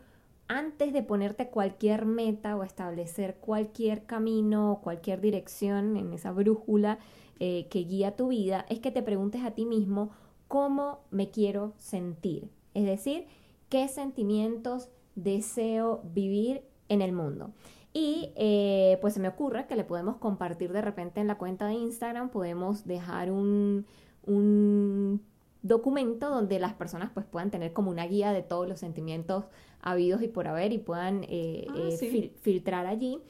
antes 0.48 0.92
de 0.92 1.02
ponerte 1.02 1.48
cualquier 1.48 2.04
meta 2.04 2.56
o 2.56 2.64
establecer 2.64 3.36
cualquier 3.36 4.04
camino 4.04 4.72
o 4.72 4.80
cualquier 4.80 5.20
dirección 5.20 5.96
en 5.96 6.12
esa 6.12 6.32
brújula 6.32 6.98
eh, 7.40 7.66
que 7.70 7.80
guía 7.80 8.16
tu 8.16 8.28
vida, 8.28 8.66
es 8.68 8.78
que 8.78 8.90
te 8.90 9.02
preguntes 9.02 9.42
a 9.42 9.52
ti 9.52 9.64
mismo 9.64 10.10
cómo 10.48 11.00
me 11.10 11.30
quiero 11.30 11.72
sentir. 11.78 12.48
Es 12.74 12.84
decir, 12.84 13.26
qué 13.68 13.88
sentimientos 13.88 14.88
deseo 15.14 16.02
vivir 16.14 16.62
en 16.88 17.02
el 17.02 17.12
mundo. 17.12 17.50
Y 17.96 18.32
eh, 18.34 18.98
pues 19.00 19.14
se 19.14 19.20
me 19.20 19.28
ocurre 19.28 19.68
que 19.68 19.76
le 19.76 19.84
podemos 19.84 20.16
compartir 20.16 20.72
de 20.72 20.82
repente 20.82 21.20
en 21.20 21.28
la 21.28 21.38
cuenta 21.38 21.68
de 21.68 21.74
Instagram, 21.74 22.28
podemos 22.28 22.84
dejar 22.84 23.30
un, 23.30 23.86
un 24.24 25.22
documento 25.62 26.28
donde 26.28 26.58
las 26.58 26.74
personas 26.74 27.12
pues 27.14 27.24
puedan 27.24 27.52
tener 27.52 27.72
como 27.72 27.92
una 27.92 28.04
guía 28.06 28.32
de 28.32 28.42
todos 28.42 28.68
los 28.68 28.80
sentimientos 28.80 29.44
habidos 29.80 30.22
y 30.22 30.28
por 30.28 30.48
haber 30.48 30.72
y 30.72 30.78
puedan 30.78 31.24
eh, 31.28 31.66
ah, 31.70 31.88
eh, 31.88 32.32
filtrar 32.40 32.86
allí. 32.86 33.20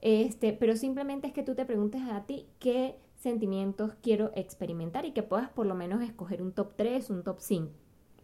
Este, 0.00 0.52
pero 0.52 0.74
simplemente 0.74 1.28
es 1.28 1.32
que 1.32 1.44
tú 1.44 1.54
te 1.54 1.64
preguntes 1.64 2.02
a 2.10 2.26
ti 2.26 2.48
qué 2.58 2.96
sentimientos 3.14 3.94
quiero 4.02 4.32
experimentar 4.34 5.04
y 5.04 5.12
que 5.12 5.22
puedas 5.22 5.48
por 5.48 5.66
lo 5.66 5.76
menos 5.76 6.02
escoger 6.02 6.42
un 6.42 6.50
top 6.52 6.72
3, 6.74 7.10
un 7.10 7.22
top 7.22 7.38
5 7.38 7.70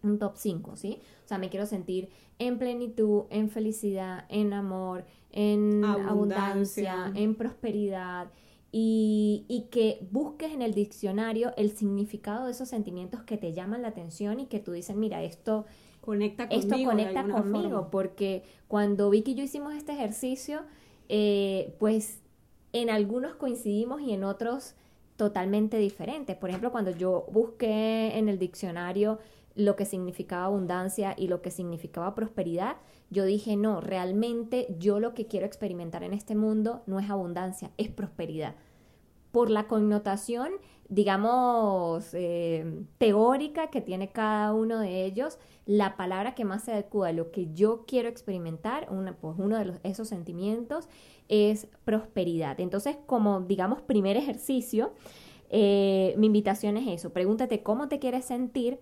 un 0.05 0.19
top 0.19 0.33
5, 0.35 0.75
¿sí? 0.77 0.99
O 1.23 1.27
sea, 1.27 1.37
me 1.37 1.49
quiero 1.49 1.65
sentir 1.65 2.09
en 2.39 2.57
plenitud, 2.57 3.23
en 3.29 3.49
felicidad, 3.49 4.25
en 4.29 4.53
amor, 4.53 5.05
en 5.31 5.83
abundancia, 5.83 7.11
en 7.15 7.35
prosperidad, 7.35 8.31
y, 8.71 9.45
y, 9.47 9.67
que 9.71 10.05
busques 10.11 10.51
en 10.51 10.61
el 10.61 10.73
diccionario 10.73 11.53
el 11.55 11.71
significado 11.71 12.45
de 12.45 12.51
esos 12.51 12.67
sentimientos 12.67 13.23
que 13.23 13.37
te 13.37 13.53
llaman 13.53 13.81
la 13.81 13.87
atención 13.87 14.41
y 14.41 14.47
que 14.47 14.59
tú 14.59 14.73
dices, 14.73 14.97
mira, 14.97 15.23
esto 15.23 15.65
conecta 16.01 16.49
conmigo. 16.49 16.75
Esto 16.75 16.89
conecta 16.89 17.23
conmigo, 17.23 17.89
porque 17.89 18.43
cuando 18.67 19.09
Vicky 19.09 19.31
y 19.31 19.35
yo 19.35 19.43
hicimos 19.43 19.73
este 19.73 19.93
ejercicio, 19.93 20.61
eh, 21.07 21.73
pues 21.79 22.19
en 22.73 22.89
algunos 22.89 23.35
coincidimos 23.35 24.01
y 24.01 24.11
en 24.11 24.23
otros 24.23 24.75
totalmente 25.15 25.77
diferentes. 25.77 26.35
Por 26.35 26.49
ejemplo, 26.49 26.71
cuando 26.71 26.91
yo 26.91 27.25
busqué 27.31 28.17
en 28.17 28.29
el 28.29 28.37
diccionario 28.37 29.19
lo 29.55 29.75
que 29.75 29.85
significaba 29.85 30.45
abundancia 30.45 31.15
y 31.17 31.27
lo 31.27 31.41
que 31.41 31.51
significaba 31.51 32.13
prosperidad, 32.13 32.77
yo 33.09 33.25
dije, 33.25 33.55
no, 33.55 33.81
realmente 33.81 34.67
yo 34.79 34.99
lo 34.99 35.13
que 35.13 35.27
quiero 35.27 35.45
experimentar 35.45 36.03
en 36.03 36.13
este 36.13 36.35
mundo 36.35 36.83
no 36.87 36.99
es 36.99 37.09
abundancia, 37.09 37.71
es 37.77 37.89
prosperidad. 37.89 38.55
Por 39.31 39.49
la 39.49 39.67
connotación, 39.67 40.49
digamos, 40.89 42.13
eh, 42.13 42.83
teórica 42.97 43.69
que 43.69 43.81
tiene 43.81 44.11
cada 44.11 44.53
uno 44.53 44.79
de 44.79 45.05
ellos, 45.05 45.39
la 45.65 45.97
palabra 45.97 46.35
que 46.35 46.45
más 46.45 46.63
se 46.63 46.73
adecua 46.73 47.09
a 47.09 47.13
lo 47.13 47.31
que 47.31 47.53
yo 47.53 47.85
quiero 47.85 48.07
experimentar, 48.07 48.87
pues 49.19 49.35
uno 49.37 49.57
de 49.57 49.73
esos 49.83 50.07
sentimientos, 50.07 50.87
es 51.27 51.67
prosperidad. 51.83 52.59
Entonces, 52.59 52.97
como 53.05 53.41
digamos 53.41 53.81
primer 53.81 54.15
ejercicio, 54.15 54.93
eh, 55.49 56.15
mi 56.17 56.27
invitación 56.27 56.77
es 56.77 56.87
eso, 56.87 57.13
pregúntate 57.13 57.63
cómo 57.63 57.87
te 57.87 57.99
quieres 57.99 58.25
sentir. 58.25 58.79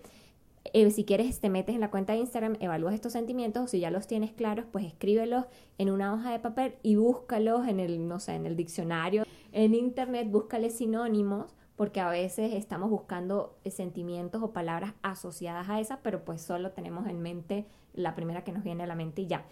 Eh, 0.71 0.89
si 0.91 1.03
quieres, 1.03 1.39
te 1.39 1.49
metes 1.49 1.75
en 1.75 1.81
la 1.81 1.91
cuenta 1.91 2.13
de 2.13 2.19
Instagram, 2.19 2.55
evalúas 2.59 2.93
estos 2.93 3.11
sentimientos, 3.11 3.71
si 3.71 3.79
ya 3.79 3.91
los 3.91 4.07
tienes 4.07 4.31
claros, 4.31 4.65
pues 4.71 4.85
escríbelos 4.85 5.45
en 5.77 5.89
una 5.89 6.13
hoja 6.13 6.31
de 6.31 6.39
papel 6.39 6.75
y 6.83 6.95
búscalos 6.95 7.67
en 7.67 7.79
el, 7.79 8.07
no 8.07 8.19
sé, 8.19 8.35
en 8.35 8.45
el 8.45 8.55
diccionario, 8.55 9.23
en 9.51 9.75
internet, 9.75 10.29
búscale 10.31 10.69
sinónimos 10.69 11.53
porque 11.75 11.99
a 11.99 12.09
veces 12.09 12.53
estamos 12.53 12.89
buscando 12.89 13.57
eh, 13.63 13.71
sentimientos 13.71 14.41
o 14.41 14.53
palabras 14.53 14.93
asociadas 15.01 15.69
a 15.69 15.79
esa, 15.79 16.01
pero 16.01 16.23
pues 16.23 16.41
solo 16.41 16.71
tenemos 16.71 17.07
en 17.07 17.21
mente 17.21 17.65
la 17.93 18.15
primera 18.15 18.43
que 18.43 18.51
nos 18.51 18.63
viene 18.63 18.83
a 18.83 18.87
la 18.87 18.95
mente 18.95 19.23
y 19.23 19.27
ya. 19.27 19.45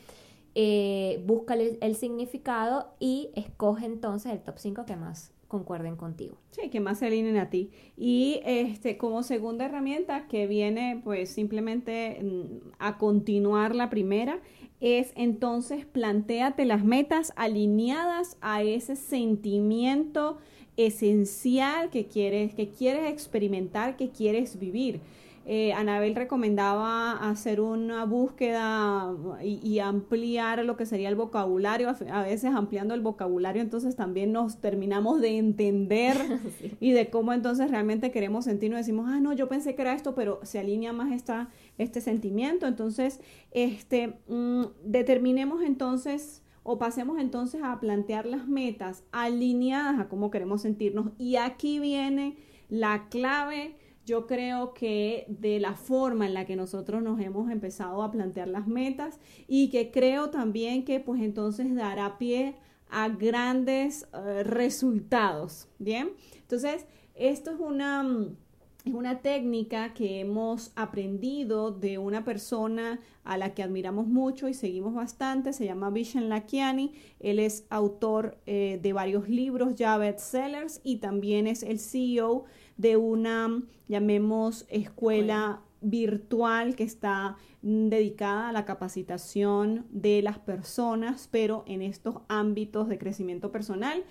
Eh, 0.54 1.24
búscale 1.26 1.78
el, 1.82 1.96
significado 1.96 2.94
y 3.00 3.32
escoge 3.36 3.86
entonces 3.86 4.34
el 4.34 4.42
top 4.42 4.58
5 4.58 4.86
que 4.86 4.98
más 4.98 5.32
concuerden 5.52 5.98
contigo. 5.98 6.38
Sí, 6.52 6.70
que 6.70 6.80
más 6.80 7.00
se 7.00 7.08
alineen 7.08 7.36
a 7.36 7.50
ti. 7.50 7.72
Y 7.98 8.40
este, 8.46 8.98
como 8.98 9.22
segunda 9.22 9.66
herramienta 9.66 10.26
que 10.30 10.48
viene 10.48 11.02
pues 11.04 11.30
simplemente 11.30 12.24
mm, 12.24 12.70
a 12.80 12.98
continuar 12.98 13.76
la 13.76 13.90
primera, 13.90 14.40
es 14.80 15.12
entonces 15.16 15.86
planteate 15.86 16.64
las 16.64 16.86
metas 16.86 17.34
alineadas 17.36 18.38
a 18.40 18.64
ese 18.64 18.96
sentimiento 18.96 20.38
esencial 20.78 21.90
que 21.90 22.06
quieres, 22.06 22.56
que 22.56 22.70
quieres 22.70 23.12
experimentar, 23.12 23.98
que 23.98 24.10
quieres 24.10 24.58
vivir. 24.58 25.02
Eh, 25.46 25.74
Anabel 25.74 26.16
recomendaba 26.16 27.14
hacer 27.14 27.62
una 27.62 28.06
búsqueda 28.06 29.12
y, 29.44 29.80
ampliar 29.80 30.64
lo 30.64 30.78
que 30.78 30.86
sería 30.86 31.10
el 31.10 31.16
vocabulario, 31.16 31.90
a 32.12 32.22
veces 32.22 32.54
ampliando 32.54 32.94
el 32.94 33.02
vocabulario, 33.02 33.62
entonces 33.62 33.96
también 33.96 34.32
nos 34.32 34.62
terminamos 34.62 35.20
de 35.20 35.38
entender 35.40 36.16
y 36.80 36.92
de 36.92 37.10
cómo 37.10 37.34
entonces 37.34 37.72
realmente 37.72 38.12
queremos 38.12 38.46
sentirnos. 38.46 38.80
Decimos, 38.80 39.08
ah, 39.10 39.20
no, 39.20 39.34
yo 39.34 39.48
pensé 39.48 39.74
que 39.74 39.82
era 39.82 39.94
esto, 39.94 40.14
pero 40.14 40.40
se 40.44 40.60
alinea 40.60 40.94
más 40.94 41.12
esta, 41.12 41.50
este 41.80 42.02
sentimiento. 42.02 42.68
Entonces, 42.68 43.20
este, 43.50 44.20
mm, 44.28 44.66
determinemos 44.86 45.64
entonces 45.64 46.44
o 46.64 46.78
pasemos 46.78 47.20
entonces 47.20 47.62
a 47.64 47.80
plantear 47.80 48.26
las 48.28 48.48
metas 48.48 49.04
alineadas 49.12 50.00
a 50.00 50.08
cómo 50.08 50.30
queremos 50.30 50.62
sentirnos. 50.62 51.12
Y 51.18 51.38
aquí 51.38 51.80
viene 51.80 52.38
la 52.70 53.08
clave, 53.10 53.76
yo 54.12 54.28
creo 54.28 54.74
que 54.74 55.26
de 55.30 55.62
la 55.62 55.74
forma 55.74 56.26
en 56.26 56.34
la 56.34 56.44
que 56.44 56.58
nosotros 56.58 57.02
nos 57.02 57.18
hemos 57.22 57.50
empezado 57.50 58.04
a 58.04 58.12
plantear 58.12 58.50
las 58.50 58.68
metas 58.68 59.22
y 59.48 59.70
que 59.70 59.90
creo 59.90 60.30
también 60.30 60.84
que 60.84 61.00
pues 61.00 61.22
entonces 61.22 61.74
dará 61.74 62.18
pie 62.18 62.56
a 62.90 63.08
grandes 63.08 64.06
eh, 64.14 64.44
resultados. 64.44 65.70
Bien, 65.80 66.10
entonces 66.42 66.86
esto 67.16 67.52
es 67.52 67.60
una 67.62 68.04
mm, 68.04 68.36
es 68.84 68.94
una 68.94 69.22
técnica 69.22 69.94
que 69.94 70.20
hemos 70.20 70.72
aprendido 70.76 71.72
de 71.72 71.98
una 71.98 72.26
persona 72.26 73.00
a 73.24 73.38
la 73.38 73.54
que 73.54 73.62
admiramos 73.62 74.08
mucho 74.08 74.50
y 74.50 74.56
seguimos 74.56 74.96
bastante, 74.96 75.54
se 75.54 75.66
llama 75.66 75.92
Vishen 75.92 76.30
Lakiani, 76.30 76.94
él 77.20 77.38
es 77.38 77.66
autor 77.70 78.40
eh, 78.48 78.80
de 78.82 78.92
varios 78.92 79.30
libros 79.30 79.76
ya 79.76 79.98
bestsellers 79.98 80.82
y 80.84 80.98
también 80.98 81.46
es 81.46 81.62
el 81.62 81.80
CEO 81.80 82.46
de 82.82 82.98
una, 82.98 83.62
llamemos, 83.88 84.66
escuela 84.70 85.62
virtual 85.82 86.76
que 86.76 86.84
está 86.84 87.38
dedicada 87.62 88.50
a 88.50 88.52
la 88.52 88.66
capacitación 88.66 89.86
de 89.92 90.22
las 90.22 90.40
personas, 90.40 91.28
pero 91.32 91.64
en 91.68 91.84
estos 91.84 92.16
ámbitos 92.28 92.90
de 92.90 92.98
crecimiento 92.98 93.52
personal. 93.52 94.04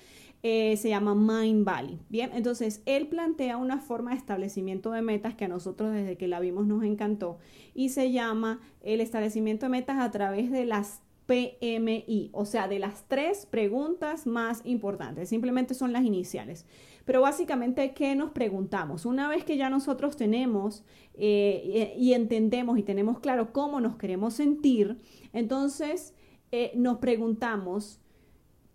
Eh, 0.43 0.79
se 0.79 0.89
llama 0.89 1.15
Mind 1.15 1.67
Valley. 1.67 2.01
Bien, 2.09 2.31
entonces 2.33 2.81
él 2.87 3.09
plantea 3.09 3.59
una 3.59 3.79
forma 3.79 4.13
de 4.13 4.17
establecimiento 4.17 4.91
de 4.91 5.03
metas 5.03 5.35
que 5.35 5.45
a 5.45 5.49
nosotros 5.49 5.93
desde 5.93 6.17
que 6.17 6.29
la 6.29 6.41
vimos 6.41 6.67
nos 6.67 6.83
encantó 6.83 7.37
y 7.75 7.91
se 7.91 8.11
llama 8.11 8.59
el 8.81 9.03
establecimiento 9.03 9.67
de 9.67 9.71
metas 9.71 9.99
a 9.99 10.11
través 10.11 10.51
de 10.51 10.65
las 10.65 11.03
PMI, 11.31 12.31
o 12.33 12.45
sea, 12.45 12.67
de 12.67 12.81
las 12.81 13.05
tres 13.07 13.47
preguntas 13.47 14.27
más 14.27 14.63
importantes, 14.65 15.29
simplemente 15.29 15.75
son 15.75 15.93
las 15.93 16.05
iniciales. 16.05 16.67
Pero 17.05 17.23
básicamente, 17.23 17.93
¿qué 17.93 18.15
nos 18.15 18.31
preguntamos? 18.31 19.07
Una 19.07 19.29
vez 19.29 19.45
que 19.45 19.57
ya 19.57 19.71
nosotros 19.71 20.17
tenemos 20.17 20.85
eh, 21.15 21.95
y 21.99 22.13
entendemos 22.13 22.79
y 22.79 22.83
tenemos 22.83 23.21
claro 23.21 23.53
cómo 23.53 23.81
nos 23.81 23.97
queremos 23.97 24.35
sentir, 24.35 24.99
entonces 25.33 26.15
eh, 26.53 26.73
nos 26.75 26.99
preguntamos, 26.99 28.01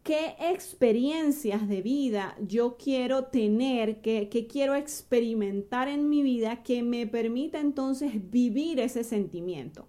qué 0.05 0.35
experiencias 0.39 1.67
de 1.67 1.81
vida 1.81 2.37
yo 2.39 2.77
quiero 2.77 3.25
tener, 3.25 4.01
qué, 4.01 4.47
quiero 4.47 4.75
experimentar 4.75 5.87
en 5.87 6.09
mi 6.09 6.21
vida 6.21 6.61
que 6.61 6.83
me 6.83 7.07
permita 7.07 7.59
entonces 7.59 8.29
vivir 8.29 8.79
ese 8.79 9.03
sentimiento. 9.03 9.87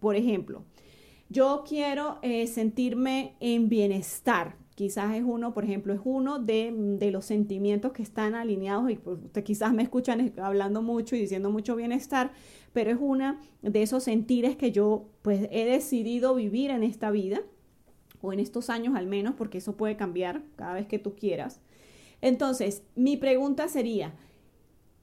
Por 0.00 0.16
ejemplo, 0.16 0.64
yo 1.28 1.64
quiero 1.68 2.18
eh, 2.22 2.46
sentirme 2.46 3.36
en 3.40 3.68
bienestar. 3.68 4.56
Quizás 4.78 5.16
es 5.16 5.24
uno, 5.26 5.54
por 5.54 5.64
ejemplo, 5.64 5.92
es 5.92 5.98
uno 6.04 6.38
de, 6.38 7.10
los 7.10 7.24
sentimientos 7.24 7.90
que 7.90 8.04
están 8.04 8.36
alineados 8.36 8.88
y 8.92 8.94
pues, 8.94 9.18
usted 9.24 9.42
quizás 9.42 9.74
me 9.74 9.82
escuchan 9.82 10.32
hablando 10.40 10.82
mucho 10.82 11.16
y 11.16 11.18
diciendo 11.18 11.50
mucho 11.50 11.74
bienestar, 11.74 12.30
pero 12.72 12.92
es 12.92 12.98
una 13.00 13.40
de 13.60 13.82
esos 13.82 14.04
sentires 14.04 14.54
que 14.54 14.70
yo 14.70 15.08
pues 15.22 15.48
he 15.50 15.64
decidido 15.64 16.32
vivir 16.36 16.70
en 16.70 16.84
esta 16.84 17.10
vida 17.10 17.40
o 18.22 18.32
en 18.32 18.38
estos 18.38 18.70
años 18.70 18.94
al 18.94 19.08
menos, 19.08 19.34
porque 19.34 19.58
eso 19.58 19.76
puede 19.76 19.96
cambiar 19.96 20.44
cada 20.54 20.74
vez 20.74 20.86
que 20.86 21.00
tú 21.00 21.16
quieras. 21.16 21.60
Entonces, 22.20 22.84
mi 22.94 23.16
pregunta 23.16 23.66
sería, 23.66 24.14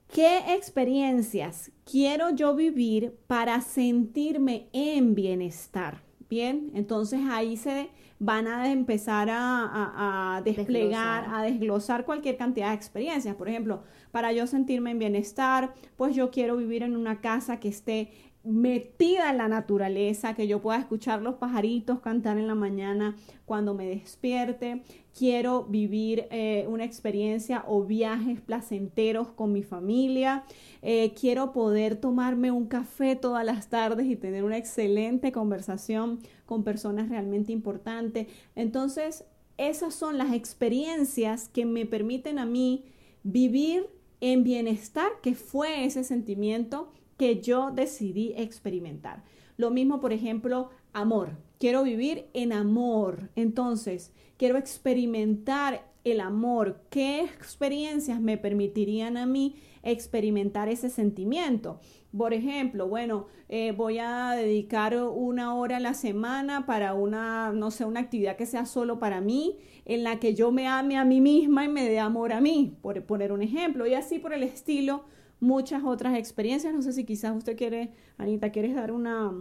¿qué 0.07 0.55
experiencias 0.55 1.73
quiero 1.83 2.29
yo 2.29 2.55
vivir 2.55 3.13
para 3.27 3.59
sentirme 3.59 4.69
en 4.71 5.15
bienestar? 5.15 6.04
Bien, 6.35 6.69
entonces 6.73 7.21
ahí 7.29 7.55
se 7.55 7.91
van 8.19 8.45
a 8.47 8.69
empezar 8.69 9.29
a, 9.31 10.41
desplegar, 10.43 11.33
a 11.33 11.43
desglosar 11.43 12.03
cualquier 12.03 12.35
cantidad 12.35 12.71
de 12.71 12.75
experiencias. 12.75 13.37
Por 13.37 13.47
ejemplo, 13.47 13.83
para 14.11 14.33
yo 14.33 14.45
sentirme 14.45 14.91
en 14.91 14.99
bienestar, 14.99 15.73
pues 15.95 16.13
yo 16.13 16.31
quiero 16.31 16.57
vivir 16.57 16.83
en 16.83 16.97
una 16.97 17.21
casa 17.21 17.61
que 17.61 17.69
esté 17.69 18.11
metida 18.45 19.31
en 19.31 19.37
la 19.37 19.47
naturaleza, 19.47 20.35
que 20.35 20.47
yo 20.47 20.61
pueda 20.61 20.79
escuchar 20.79 21.21
los 21.21 21.35
pajaritos 21.35 21.99
cantar 21.99 22.37
en 22.37 22.47
la 22.47 22.55
mañana 22.55 23.15
cuando 23.45 23.73
me 23.73 23.87
despierte. 23.87 24.83
Quiero 25.17 25.63
vivir 25.63 26.27
eh, 26.29 26.65
una 26.69 26.83
experiencia 26.83 27.63
o 27.67 27.83
viajes 27.83 28.41
placenteros 28.41 29.29
con 29.29 29.51
mi 29.51 29.63
familia. 29.63 30.43
Eh, 30.81 31.13
quiero 31.19 31.53
poder 31.53 31.95
tomarme 31.95 32.51
un 32.51 32.67
café 32.67 33.15
todas 33.15 33.45
las 33.45 33.69
tardes 33.69 34.05
y 34.07 34.15
tener 34.15 34.43
una 34.43 34.57
excelente 34.57 35.31
conversación 35.31 36.19
con 36.45 36.63
personas 36.63 37.09
realmente 37.09 37.51
importantes. 37.51 38.27
Entonces, 38.55 39.25
esas 39.57 39.95
son 39.95 40.17
las 40.17 40.33
experiencias 40.33 41.49
que 41.49 41.65
me 41.65 41.85
permiten 41.85 42.39
a 42.39 42.45
mí 42.45 42.85
vivir 43.23 43.87
en 44.21 44.43
bienestar, 44.43 45.09
que 45.21 45.33
fue 45.33 45.85
ese 45.85 46.03
sentimiento 46.03 46.91
que 47.17 47.41
yo 47.41 47.71
decidí 47.71 48.33
experimentar. 48.35 49.23
Lo 49.57 49.71
mismo, 49.71 49.99
por 49.99 50.13
ejemplo, 50.13 50.69
amor. 50.93 51.37
Quiero 51.59 51.83
vivir 51.83 52.25
en 52.33 52.51
amor. 52.51 53.29
Entonces, 53.35 54.11
quiero 54.37 54.57
experimentar 54.57 55.85
el 56.03 56.19
amor. 56.21 56.81
¿Qué 56.89 57.21
experiencias 57.21 58.21
me 58.21 58.37
permitirían 58.37 59.17
a 59.17 59.25
mí 59.25 59.55
experimentar 59.81 60.69
ese 60.69 60.89
sentimiento? 60.89 61.79
Por 62.15 62.33
ejemplo, 62.33 62.87
bueno, 62.87 63.27
eh, 63.49 63.73
voy 63.73 63.99
a 63.99 64.31
dedicar 64.31 64.95
una 64.95 65.55
hora 65.55 65.77
a 65.77 65.81
la 65.81 65.93
semana 65.93 66.65
para 66.65 66.93
una, 66.93 67.51
no 67.51 67.71
sé, 67.71 67.83
una 67.83 67.99
actividad 67.99 68.37
que 68.37 68.45
sea 68.45 68.65
solo 68.65 68.99
para 68.99 69.19
mí, 69.19 69.57
en 69.83 70.03
la 70.03 70.19
que 70.19 70.33
yo 70.33 70.51
me 70.51 70.67
ame 70.67 70.97
a 70.97 71.03
mí 71.03 71.19
misma 71.19 71.65
y 71.65 71.69
me 71.69 71.89
dé 71.89 71.99
amor 71.99 72.31
a 72.31 72.39
mí, 72.39 72.77
por 72.81 73.03
poner 73.03 73.31
un 73.31 73.41
ejemplo. 73.41 73.85
Y 73.85 73.95
así 73.95 74.19
por 74.19 74.33
el 74.33 74.43
estilo, 74.43 75.03
muchas 75.39 75.83
otras 75.83 76.17
experiencias. 76.17 76.73
No 76.73 76.81
sé 76.81 76.93
si 76.93 77.03
quizás 77.05 77.35
usted 77.35 77.57
quiere, 77.57 77.91
Anita, 78.17 78.51
¿quieres 78.51 78.75
dar 78.75 78.91
una, 78.91 79.31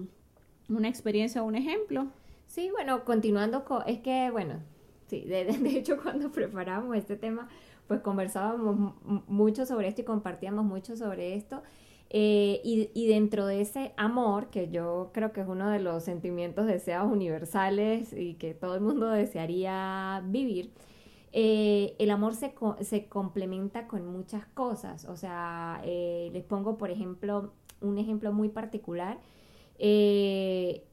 una 0.69 0.89
experiencia 0.89 1.43
o 1.43 1.47
un 1.47 1.55
ejemplo? 1.55 2.09
Sí, 2.47 2.71
bueno, 2.71 3.05
continuando 3.05 3.65
con, 3.65 3.83
es 3.87 4.01
que, 4.01 4.31
bueno, 4.31 4.61
sí, 5.07 5.25
de, 5.25 5.49
hecho 5.77 5.97
cuando 6.03 6.31
preparamos 6.31 6.97
este 6.97 7.17
tema, 7.17 7.49
pues 7.87 8.01
conversábamos 8.01 8.95
mucho 9.27 9.67
sobre 9.67 9.89
esto 9.89 10.03
y 10.03 10.05
compartíamos 10.05 10.65
mucho 10.65 10.97
sobre 10.97 11.35
esto. 11.35 11.63
Eh, 12.11 12.61
y, 12.63 13.09
dentro 13.09 13.45
de 13.47 13.61
ese 13.61 13.93
amor, 13.97 14.49
que 14.49 14.71
yo 14.71 15.11
creo 15.13 15.33
que 15.33 15.41
es 15.41 15.49
uno 15.49 15.69
de 15.69 15.81
los 15.81 16.05
sentimientos 16.05 16.67
deseados 16.67 17.11
universales 17.11 18.13
y 18.13 18.35
que 18.35 18.55
todo 18.55 18.77
el 18.77 18.83
mundo 18.83 19.09
desearía 19.09 20.23
vivir, 20.25 20.71
eh, 21.37 21.97
el 21.99 22.13
amor 22.13 22.37
se, 22.37 22.55
se, 22.83 23.09
complementa 23.09 23.89
con 23.89 24.07
muchas 24.07 24.47
cosas. 24.47 25.05
O 25.07 25.17
sea, 25.17 25.81
eh, 25.83 26.31
les 26.33 26.45
pongo, 26.45 26.79
por 26.79 26.93
ejemplo, 26.93 27.53
un 27.81 27.99
ejemplo 27.99 28.33
muy 28.33 28.51
particular. 28.51 29.19
Eh, 29.81 30.85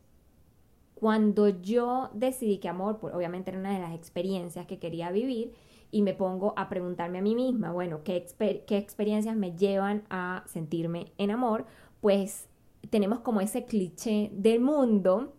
cuando 0.95 1.47
yo 1.47 2.09
decidí 2.15 2.57
que 2.57 2.69
amor, 2.69 2.97
obviamente 3.13 3.51
era 3.51 3.59
una 3.59 3.71
de 3.71 3.81
las 3.81 3.93
experiencias 3.93 4.65
que 4.65 4.79
quería 4.79 5.11
vivir, 5.11 5.53
y 5.91 6.01
me 6.01 6.15
pongo 6.15 6.55
a 6.57 6.69
preguntarme 6.69 7.19
a 7.19 7.21
mí 7.21 7.35
misma, 7.35 7.71
bueno, 7.71 8.03
¿qué, 8.03 8.25
qué 8.65 8.77
experiencias 8.77 9.35
me 9.35 9.55
llevan 9.55 10.03
a 10.09 10.43
sentirme 10.47 11.11
en 11.19 11.29
amor? 11.29 11.67
Pues 11.99 12.47
tenemos 12.89 13.19
como 13.19 13.41
ese 13.41 13.65
cliché 13.65 14.31
del 14.33 14.59
mundo 14.59 15.33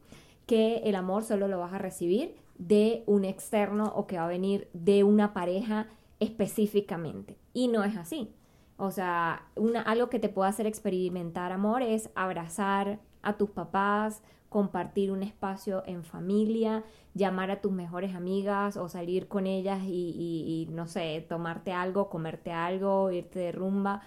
que 0.47 0.77
el 0.85 0.95
amor 0.95 1.25
solo 1.25 1.49
lo 1.49 1.59
vas 1.59 1.73
a 1.73 1.79
recibir 1.79 2.37
de 2.67 3.03
un 3.07 3.25
externo 3.25 3.93
o 3.97 4.07
que 4.07 4.17
va 4.17 4.25
a 4.25 4.29
venir 4.29 4.69
de 4.73 5.05
una 5.05 5.33
pareja 5.35 5.89
específicamente. 6.21 7.37
Y 7.53 7.69
no 7.69 7.83
es 7.85 7.97
así. 7.97 8.33
O 8.77 8.91
sea, 8.91 9.47
una, 9.57 9.83
algo 9.83 10.09
que 10.09 10.19
te 10.19 10.29
puede 10.29 10.51
hacer 10.51 10.67
experimentar 10.67 11.53
amor 11.53 11.83
es 11.83 12.11
abrazar 12.15 13.01
a 13.23 13.37
tus 13.37 13.51
papás, 13.51 14.23
compartir 14.49 15.11
un 15.11 15.23
espacio 15.23 15.83
en 15.87 16.05
familia, 16.05 16.85
llamar 17.15 17.51
a 17.51 17.61
tus 17.61 17.73
mejores 17.73 18.15
amigas 18.15 18.77
o 18.77 18.89
salir 18.89 19.29
con 19.29 19.47
ellas 19.47 19.83
y, 19.85 20.69
y 20.69 20.73
no 20.73 20.87
sé, 20.87 21.25
tomarte 21.29 21.73
algo, 21.73 22.09
comerte 22.09 22.53
algo, 22.53 23.11
irte 23.11 23.39
de 23.39 23.53
rumba. 23.53 24.03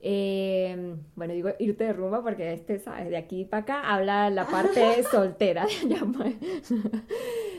Eh, 0.00 0.96
bueno, 1.16 1.34
digo 1.34 1.50
irte 1.58 1.82
de 1.82 1.92
rumba 1.92 2.22
porque 2.22 2.52
este, 2.52 2.78
¿sabes? 2.78 3.10
De 3.10 3.16
aquí 3.16 3.44
para 3.44 3.62
acá 3.62 3.92
habla 3.92 4.30
la 4.30 4.46
parte 4.46 5.02
soltera. 5.10 5.66
Pues. 6.16 6.36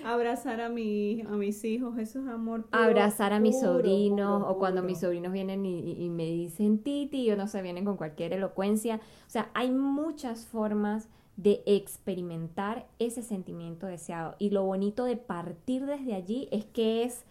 Abrazar 0.06 0.62
a, 0.62 0.69
mi, 0.69 1.21
a 1.21 1.32
mis 1.32 1.63
hijos, 1.65 1.97
eso 1.97 2.19
es 2.21 2.28
amor. 2.28 2.65
Abrazar 2.71 3.34
a 3.34 3.39
mis 3.39 3.60
sobrinos 3.60 4.43
o 4.47 4.58
cuando 4.58 4.82
mis 4.82 4.99
sobrinos 4.99 5.34
vienen 5.34 5.65
y, 5.65 6.10
me 6.10 6.25
dicen 6.25 6.80
titi 6.80 7.30
o 7.32 7.36
no 7.36 7.47
se 7.47 7.62
vienen 7.62 7.86
con 7.86 7.97
cualquier 7.97 8.34
elocuencia. 8.34 9.02
O 9.28 9.30
sea, 9.30 9.49
hay 9.54 9.71
muchas 9.71 10.45
formas 10.45 11.10
de 11.38 11.62
experimentar 11.65 12.88
ese 12.97 13.21
sentimiento 13.21 13.88
deseado. 13.88 14.36
Y 14.39 14.49
lo 14.49 14.63
bonito 14.63 15.06
de 15.06 15.17
partir 15.17 15.86
desde 15.86 16.15
allí 16.15 16.47
es 16.52 16.65
que 16.65 17.04
es 17.04 17.23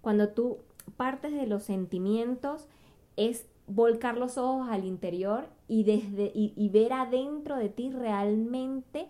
cuando 0.00 0.28
tú 0.28 0.58
partes 0.96 1.32
de 1.32 1.46
los 1.46 1.62
sentimientos, 1.62 2.68
es 3.16 3.46
volcar 3.66 4.16
los 4.16 4.38
ojos 4.38 4.68
al 4.70 4.84
interior 4.84 5.48
y, 5.68 5.84
desde, 5.84 6.30
y, 6.34 6.68
ver 6.68 6.92
adentro 6.92 7.56
de 7.56 7.68
ti 7.68 7.90
realmente 7.90 9.06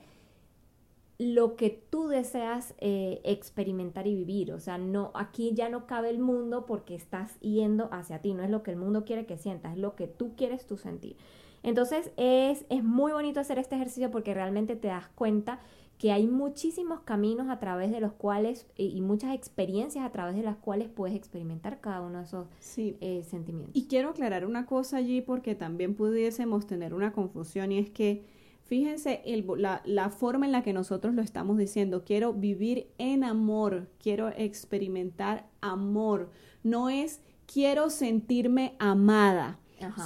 lo 1.19 1.57
que 1.57 1.71
tú 1.71 2.09
deseas 2.09 2.75
eh, 2.79 3.21
experimentar 3.25 4.07
y 4.07 4.14
vivir. 4.14 4.53
O 4.53 4.61
sea, 4.61 4.79
no, 4.79 5.11
aquí 5.14 5.53
ya 5.55 5.69
no 5.69 5.87
cabe 5.87 6.11
el 6.11 6.19
mundo 6.19 6.66
porque 6.66 6.95
estás 6.95 7.38
yendo 7.40 7.88
hacia 7.92 8.21
ti. 8.21 8.35
No 8.35 8.42
es 8.42 8.51
lo 8.51 8.62
que 8.62 8.71
el 8.71 8.77
mundo 8.77 9.05
quiere 9.05 9.27
que 9.27 9.38
sientas, 9.38 9.73
es 9.73 9.79
lo 9.79 9.95
que 9.95 10.07
tú 10.07 10.35
quieres 10.37 10.66
tú 10.66 10.77
sentir. 10.77 11.16
Entonces 11.62 12.12
es, 12.16 12.64
es 12.69 12.85
muy 12.85 13.12
bonito 13.12 13.40
hacer 13.40 13.59
este 13.59 13.75
ejercicio 13.75 14.11
porque 14.11 14.35
realmente 14.35 14.77
te 14.77 14.88
das 14.88 15.09
cuenta 15.09 15.61
que 15.98 16.12
hay 16.12 16.26
muchísimos 16.26 17.00
caminos 17.00 17.48
a 17.48 17.59
través 17.59 17.90
de 17.90 18.00
los 18.00 18.12
cuales 18.12 18.66
y 18.76 19.00
muchas 19.00 19.35
experiencias 19.35 20.04
a 20.04 20.11
través 20.11 20.37
de 20.37 20.42
las 20.42 20.56
cuales 20.56 20.88
puedes 20.88 21.16
experimentar 21.16 21.80
cada 21.80 22.02
uno 22.02 22.18
de 22.18 22.24
esos 22.24 22.46
eh, 22.76 23.22
sentimientos. 23.22 23.74
Y 23.74 23.87
quiero 23.87 24.11
aclarar 24.11 24.44
una 24.44 24.66
cosa 24.66 24.98
allí 24.98 25.22
porque 25.22 25.54
también 25.54 25.94
pudiésemos 25.94 26.66
tener 26.66 26.92
una 26.92 27.12
confusión 27.12 27.72
y 27.72 27.78
es 27.78 27.90
que 27.90 28.24
fíjense 28.64 29.22
el, 29.24 29.46
la, 29.56 29.80
la 29.85 30.11
forma 30.11 30.44
en 30.44 30.52
la 30.52 30.62
que 30.62 30.72
nosotros 30.72 31.14
lo 31.14 31.22
estamos 31.22 31.56
diciendo, 31.56 32.04
quiero 32.04 32.35
vivir 32.35 32.88
en 32.98 33.24
amor, 33.24 33.88
quiero 33.98 34.28
experimentar 34.37 35.48
amor, 35.61 36.30
no 36.62 36.90
es 36.90 37.20
quiero 37.46 37.88
sentirme 37.90 38.74
amada. 38.78 39.59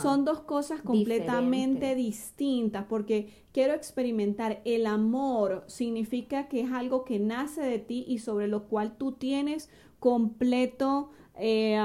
Son 0.03 0.25
dos 0.25 0.41
cosas 0.41 0.83
completamente 0.83 1.95
distintas 1.95 2.85
porque 2.89 3.47
quiero 3.53 3.75
experimentar 3.75 4.61
el 4.65 4.87
amor 4.87 5.65
significa 5.69 6.49
que 6.49 6.63
es 6.63 6.73
algo 6.73 7.05
que 7.05 7.19
nace 7.19 7.61
de 7.61 7.79
ti 7.79 8.05
y 8.09 8.19
sobre 8.19 8.49
lo 8.49 8.65
cual 8.65 8.97
tú 8.97 9.13
tienes 9.13 9.69
completo 9.99 11.11
eh, 11.37 11.79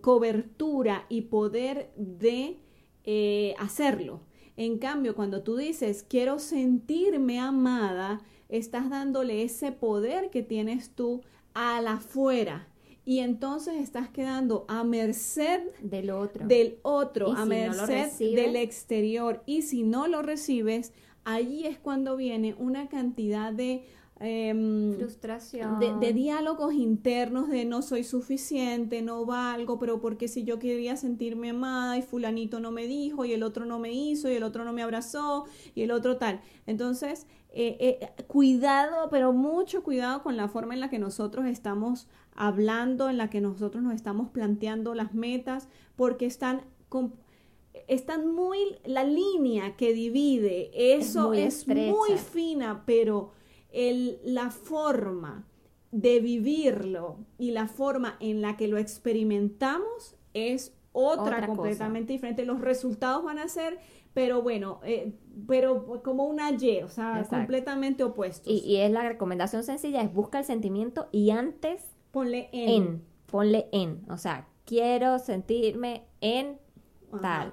cobertura 0.00 1.06
y 1.08 1.22
poder 1.22 1.92
de 1.96 2.58
eh, 3.04 3.54
hacerlo. 3.58 4.22
En 4.56 4.78
cambio, 4.78 5.14
cuando 5.14 5.42
tú 5.42 5.56
dices 5.56 6.02
quiero 6.02 6.38
sentirme 6.38 7.38
amada, 7.38 8.20
estás 8.48 8.90
dándole 8.90 9.42
ese 9.42 9.72
poder 9.72 10.30
que 10.30 10.42
tienes 10.42 10.94
tú 10.94 11.22
a 11.54 11.80
la 11.80 11.94
afuera 11.94 12.69
y 13.10 13.18
entonces 13.18 13.74
estás 13.74 14.08
quedando 14.08 14.66
a 14.68 14.84
merced 14.84 15.62
del 15.82 16.10
otro, 16.10 16.46
del 16.46 16.78
otro 16.82 17.32
a 17.32 17.44
merced 17.44 18.12
del 18.20 18.54
exterior. 18.54 19.42
Y 19.46 19.62
si 19.62 19.82
no 19.82 20.06
lo 20.06 20.22
recibes, 20.22 20.92
allí 21.24 21.66
es 21.66 21.76
cuando 21.76 22.14
viene 22.14 22.54
una 22.56 22.88
cantidad 22.88 23.52
de 23.52 23.84
em, 24.20 24.94
frustración, 24.96 25.78
de, 25.78 26.12
diálogos 26.12 26.74
internos 26.74 27.48
de 27.48 27.64
no 27.64 27.82
soy 27.82 28.04
suficiente, 28.04 29.02
no 29.02 29.24
valgo, 29.26 29.78
pero 29.78 30.00
porque 30.00 30.28
si 30.28 30.44
yo 30.44 30.58
quería 30.58 30.96
sentirme 30.96 31.50
amada 31.50 31.98
y 31.98 32.02
fulanito 32.02 32.60
no 32.60 32.70
me 32.70 32.86
dijo 32.86 33.24
y 33.24 33.32
el 33.32 33.42
otro 33.42 33.64
no 33.64 33.78
me 33.78 33.92
hizo 33.92 34.30
y 34.30 34.34
el 34.34 34.42
otro 34.42 34.64
no 34.64 34.72
me 34.72 34.82
abrazó 34.82 35.46
y 35.74 35.82
el 35.82 35.90
otro 35.90 36.18
tal. 36.18 36.40
Entonces, 36.66 37.26
eh, 37.52 37.98
eh, 38.00 38.22
cuidado, 38.28 39.08
pero 39.10 39.32
mucho 39.32 39.82
cuidado 39.82 40.22
con 40.22 40.36
la 40.36 40.46
forma 40.46 40.74
en 40.74 40.80
la 40.80 40.88
que 40.88 41.00
nosotros 41.00 41.46
estamos 41.46 42.06
hablando, 42.34 43.08
en 43.08 43.18
la 43.18 43.28
que 43.28 43.40
nosotros 43.40 43.82
nos 43.82 43.94
estamos 43.94 44.28
planteando 44.28 44.94
las 44.94 45.14
metas, 45.14 45.68
porque 45.96 46.26
están, 46.26 46.62
están 47.88 48.32
muy, 48.32 48.58
la 48.84 49.02
línea 49.02 49.76
que 49.76 49.92
divide, 49.92 50.70
eso 50.94 51.34
es 51.34 51.66
muy, 51.66 52.18
fina, 52.18 52.84
pero 52.86 53.32
el, 53.72 54.20
la 54.24 54.50
forma 54.50 55.46
de 55.92 56.20
vivirlo 56.20 57.18
y 57.38 57.50
la 57.50 57.66
forma 57.66 58.16
en 58.20 58.42
la 58.42 58.56
que 58.56 58.68
lo 58.68 58.78
experimentamos 58.78 60.16
es 60.34 60.74
otra, 60.92 61.46
completamente 61.46 62.12
diferente. 62.12 62.44
Los 62.44 62.60
resultados 62.60 63.24
van 63.24 63.38
a 63.38 63.48
ser, 63.48 63.78
pero 64.14 64.42
bueno, 64.42 64.80
eh, 64.84 65.12
pero 65.46 66.02
como 66.02 66.24
un 66.24 66.40
ayer, 66.40 66.84
o 66.84 66.88
sea, 66.88 67.24
completamente 67.28 68.04
opuestos. 68.04 68.52
Y, 68.52 68.76
es 68.76 68.90
la 68.90 69.08
recomendación 69.08 69.62
sencilla, 69.64 70.02
es 70.02 70.12
busca 70.12 70.38
el 70.38 70.44
sentimiento 70.44 71.08
y 71.12 71.30
antes... 71.30 71.82
Ponle 72.10 72.48
en. 72.52 72.68
en 72.68 73.10
ponle 73.30 73.68
en. 73.72 74.02
O 74.10 74.18
sea, 74.18 74.48
quiero 74.64 75.18
sentirme 75.18 76.04
en 76.20 76.58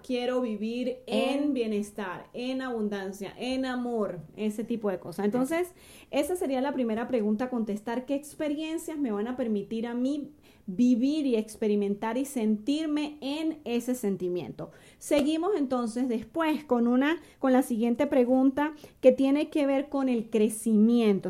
Quiero 0.04 0.42
vivir 0.42 1.00
en, 1.08 1.54
bienestar, 1.54 2.28
en 2.34 2.62
abundancia, 2.62 3.34
en 3.38 3.66
amor, 3.66 4.20
ese 4.36 4.64
tipo 4.64 4.90
de 4.90 5.00
cosas. 5.00 5.26
Entonces, 5.26 5.74
esa 6.12 6.36
sería 6.36 6.62
la 6.62 6.74
primera 6.74 7.08
pregunta 7.08 7.46
a 7.46 7.50
contestar. 7.50 8.06
¿Qué 8.06 8.16
experiencias 8.16 8.98
me 8.98 9.12
van 9.12 9.28
a 9.28 9.36
permitir 9.36 9.88
a 9.88 9.94
mí 9.94 10.32
vivir 10.70 11.26
y 11.26 11.38
experimentar 11.38 12.18
y 12.18 12.26
sentirme 12.26 13.18
en 13.22 13.60
ese 13.66 13.96
sentimiento? 13.96 14.72
Seguimos 15.00 15.52
entonces 15.58 16.08
después 16.08 16.64
con 16.64 16.88
una, 16.88 17.18
con 17.40 17.54
la 17.54 17.62
siguiente 17.62 18.06
pregunta 18.06 18.74
que 19.02 19.12
tiene 19.12 19.50
que 19.50 19.66
ver 19.66 19.90
con 19.90 20.10
el 20.10 20.30
crecimiento. 20.30 21.30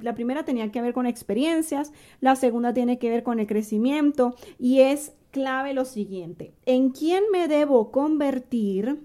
la 0.00 0.14
primera 0.14 0.44
tenía 0.44 0.72
que 0.72 0.82
ver 0.82 0.92
con 0.92 1.06
experiencias, 1.06 1.92
la 2.20 2.34
segunda 2.34 2.72
tiene 2.72 2.98
que 2.98 3.10
ver 3.10 3.22
con 3.22 3.38
el 3.38 3.46
crecimiento 3.46 4.34
y 4.58 4.80
es 4.80 5.12
clave 5.30 5.74
lo 5.74 5.84
siguiente, 5.84 6.54
¿en 6.66 6.90
quién 6.90 7.24
me 7.30 7.48
debo 7.48 7.90
convertir 7.90 9.00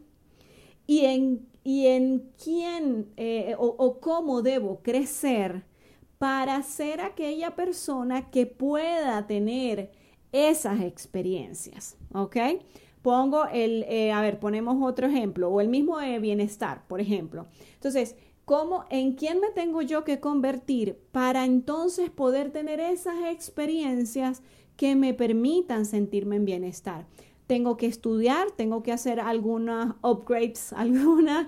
y 0.88 1.06
en, 1.06 1.48
y 1.64 1.88
en 1.88 2.30
quién 2.42 3.12
eh, 3.18 3.56
o, 3.58 4.00
cómo 4.00 4.42
debo 4.42 4.82
crecer 4.82 5.64
para 6.18 6.62
ser 6.64 7.02
aquella 7.02 7.56
persona 7.56 8.30
que 8.30 8.46
pueda 8.46 9.26
tener 9.28 9.92
esas 10.32 10.82
experiencias? 10.82 11.98
¿Ok? 12.14 12.38
Pongo 13.02 13.46
el, 13.48 13.84
eh, 13.84 14.14
a 14.14 14.22
ver, 14.22 14.40
ponemos 14.40 14.78
otro 14.82 15.08
ejemplo, 15.08 15.50
o 15.50 15.60
el 15.60 15.68
mismo 15.68 15.98
de 16.00 16.20
bienestar, 16.20 16.88
por 16.88 17.02
ejemplo. 17.02 17.48
Entonces, 17.74 18.16
¿cómo, 18.46 18.86
en 18.90 19.16
quién 19.16 19.42
me 19.42 19.50
tengo 19.50 19.82
yo 19.82 20.06
que 20.06 20.22
convertir 20.22 20.98
para 21.12 21.44
entonces 21.44 22.10
poder 22.10 22.52
tener 22.52 22.80
esas 22.80 23.26
experiencias 23.26 24.42
que 24.84 24.98
me 24.98 25.14
permitan 25.14 25.86
sentirme 25.86 26.36
en 26.36 26.44
bienestar. 26.44 27.06
Tengo 27.48 27.78
que 27.78 27.86
estudiar, 27.86 28.52
tengo 28.52 28.84
que 28.84 28.92
hacer 28.92 29.22
algunas 29.22 29.96
upgrades, 30.02 30.74
algunas, 30.76 31.48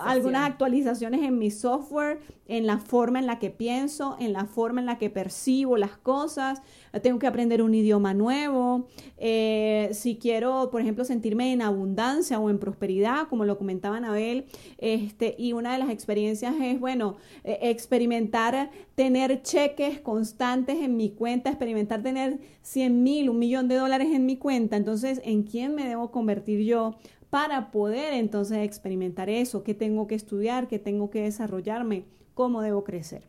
algunas 0.00 0.48
actualizaciones 0.48 1.20
en 1.20 1.36
mi 1.36 1.50
software, 1.50 2.20
en 2.46 2.66
la 2.66 2.78
forma 2.78 3.18
en 3.18 3.26
la 3.26 3.38
que 3.38 3.50
pienso, 3.50 4.16
en 4.18 4.32
la 4.32 4.46
forma 4.46 4.80
en 4.80 4.86
la 4.86 4.96
que 4.96 5.10
percibo 5.10 5.76
las 5.76 5.98
cosas, 5.98 6.62
tengo 7.00 7.18
que 7.18 7.26
aprender 7.26 7.62
un 7.62 7.74
idioma 7.74 8.12
nuevo, 8.12 8.88
eh, 9.16 9.88
si 9.92 10.16
quiero, 10.16 10.68
por 10.70 10.80
ejemplo, 10.80 11.04
sentirme 11.04 11.52
en 11.52 11.62
abundancia 11.62 12.38
o 12.38 12.50
en 12.50 12.58
prosperidad, 12.58 13.28
como 13.28 13.44
lo 13.44 13.56
comentaba 13.56 13.96
Anabel, 13.96 14.46
este, 14.78 15.34
y 15.38 15.54
una 15.54 15.72
de 15.72 15.78
las 15.78 15.90
experiencias 15.90 16.54
es, 16.60 16.78
bueno, 16.78 17.16
eh, 17.44 17.58
experimentar 17.62 18.70
tener 18.94 19.42
cheques 19.42 20.00
constantes 20.00 20.76
en 20.76 20.96
mi 20.96 21.10
cuenta, 21.10 21.50
experimentar 21.50 22.02
tener 22.02 22.38
100 22.62 23.02
mil, 23.02 23.30
un 23.30 23.38
millón 23.38 23.68
de 23.68 23.76
dólares 23.76 24.08
en 24.12 24.26
mi 24.26 24.36
cuenta, 24.36 24.76
entonces, 24.76 25.20
¿en 25.24 25.44
quién 25.44 25.74
me 25.74 25.88
debo 25.88 26.10
convertir 26.10 26.60
yo? 26.60 26.96
para 27.30 27.70
poder 27.70 28.12
entonces 28.12 28.58
experimentar 28.58 29.30
eso, 29.30 29.62
qué 29.62 29.72
tengo 29.72 30.06
que 30.06 30.14
estudiar, 30.14 30.68
qué 30.68 30.78
tengo 30.78 31.08
que 31.08 31.22
desarrollarme, 31.22 32.04
cómo 32.34 32.60
debo 32.60 32.84
crecer. 32.84 33.22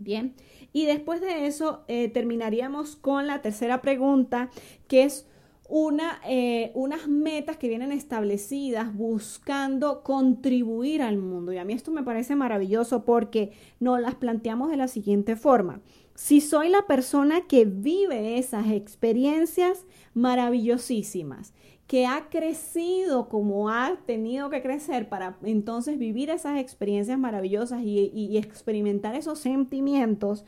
Bien, 0.00 0.34
y 0.72 0.86
después 0.86 1.20
de 1.20 1.46
eso 1.46 1.84
eh, 1.86 2.08
terminaríamos 2.08 2.96
con 2.96 3.26
la 3.26 3.42
tercera 3.42 3.82
pregunta, 3.82 4.48
que 4.88 5.02
es 5.02 5.26
una, 5.68 6.22
eh, 6.26 6.72
unas 6.74 7.06
metas 7.06 7.58
que 7.58 7.68
vienen 7.68 7.92
establecidas 7.92 8.94
buscando 8.94 10.02
contribuir 10.02 11.02
al 11.02 11.18
mundo. 11.18 11.52
Y 11.52 11.58
a 11.58 11.66
mí 11.66 11.74
esto 11.74 11.90
me 11.90 12.02
parece 12.02 12.34
maravilloso 12.34 13.04
porque 13.04 13.52
nos 13.78 14.00
las 14.00 14.14
planteamos 14.14 14.70
de 14.70 14.78
la 14.78 14.88
siguiente 14.88 15.36
forma. 15.36 15.82
Si 16.14 16.40
soy 16.40 16.70
la 16.70 16.86
persona 16.86 17.42
que 17.42 17.66
vive 17.66 18.38
esas 18.38 18.70
experiencias 18.70 19.84
maravillosísimas 20.14 21.52
que 21.90 22.06
ha 22.06 22.28
crecido 22.28 23.28
como 23.28 23.68
ha 23.68 23.96
tenido 24.06 24.48
que 24.48 24.62
crecer 24.62 25.08
para 25.08 25.36
entonces 25.42 25.98
vivir 25.98 26.30
esas 26.30 26.60
experiencias 26.60 27.18
maravillosas 27.18 27.82
y, 27.82 28.38
experimentar 28.38 29.16
esos 29.16 29.40
sentimientos, 29.40 30.44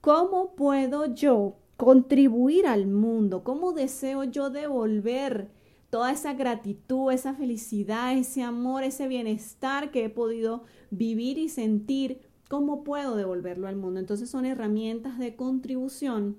¿cómo 0.00 0.54
puedo 0.54 1.12
yo 1.12 1.56
contribuir 1.76 2.68
al 2.68 2.86
mundo? 2.86 3.42
¿Cómo 3.42 3.72
deseo 3.72 4.22
yo 4.22 4.50
devolver 4.50 5.48
toda 5.90 6.12
esa 6.12 6.34
gratitud, 6.34 7.10
esa 7.10 7.34
felicidad, 7.34 8.16
ese 8.16 8.44
amor, 8.44 8.84
ese 8.84 9.08
bienestar 9.08 9.90
que 9.90 10.04
he 10.04 10.10
podido 10.10 10.62
vivir 10.92 11.38
y 11.38 11.48
sentir? 11.48 12.20
¿Cómo 12.48 12.84
puedo 12.84 13.16
devolverlo 13.16 13.66
al 13.66 13.74
mundo? 13.74 13.98
Entonces 13.98 14.30
son 14.30 14.46
herramientas 14.46 15.18
de 15.18 15.34
contribución 15.34 16.38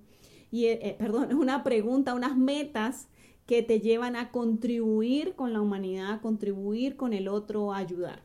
y, 0.49 0.67
eh, 0.67 0.79
eh, 0.81 0.95
perdón, 0.97 1.33
una 1.37 1.61
pregunta, 1.61 2.13
unas 2.13 2.37
metas 2.37 3.09
que 3.49 3.63
te 3.63 3.79
llevan 3.79 4.15
a 4.15 4.29
contribuir 4.29 5.33
con 5.33 5.53
la 5.53 5.59
humanidad, 5.59 6.11
a 6.11 6.21
contribuir 6.21 6.95
con 6.95 7.13
el 7.13 7.27
otro, 7.27 7.73
a 7.73 7.77
ayudar. 7.77 8.21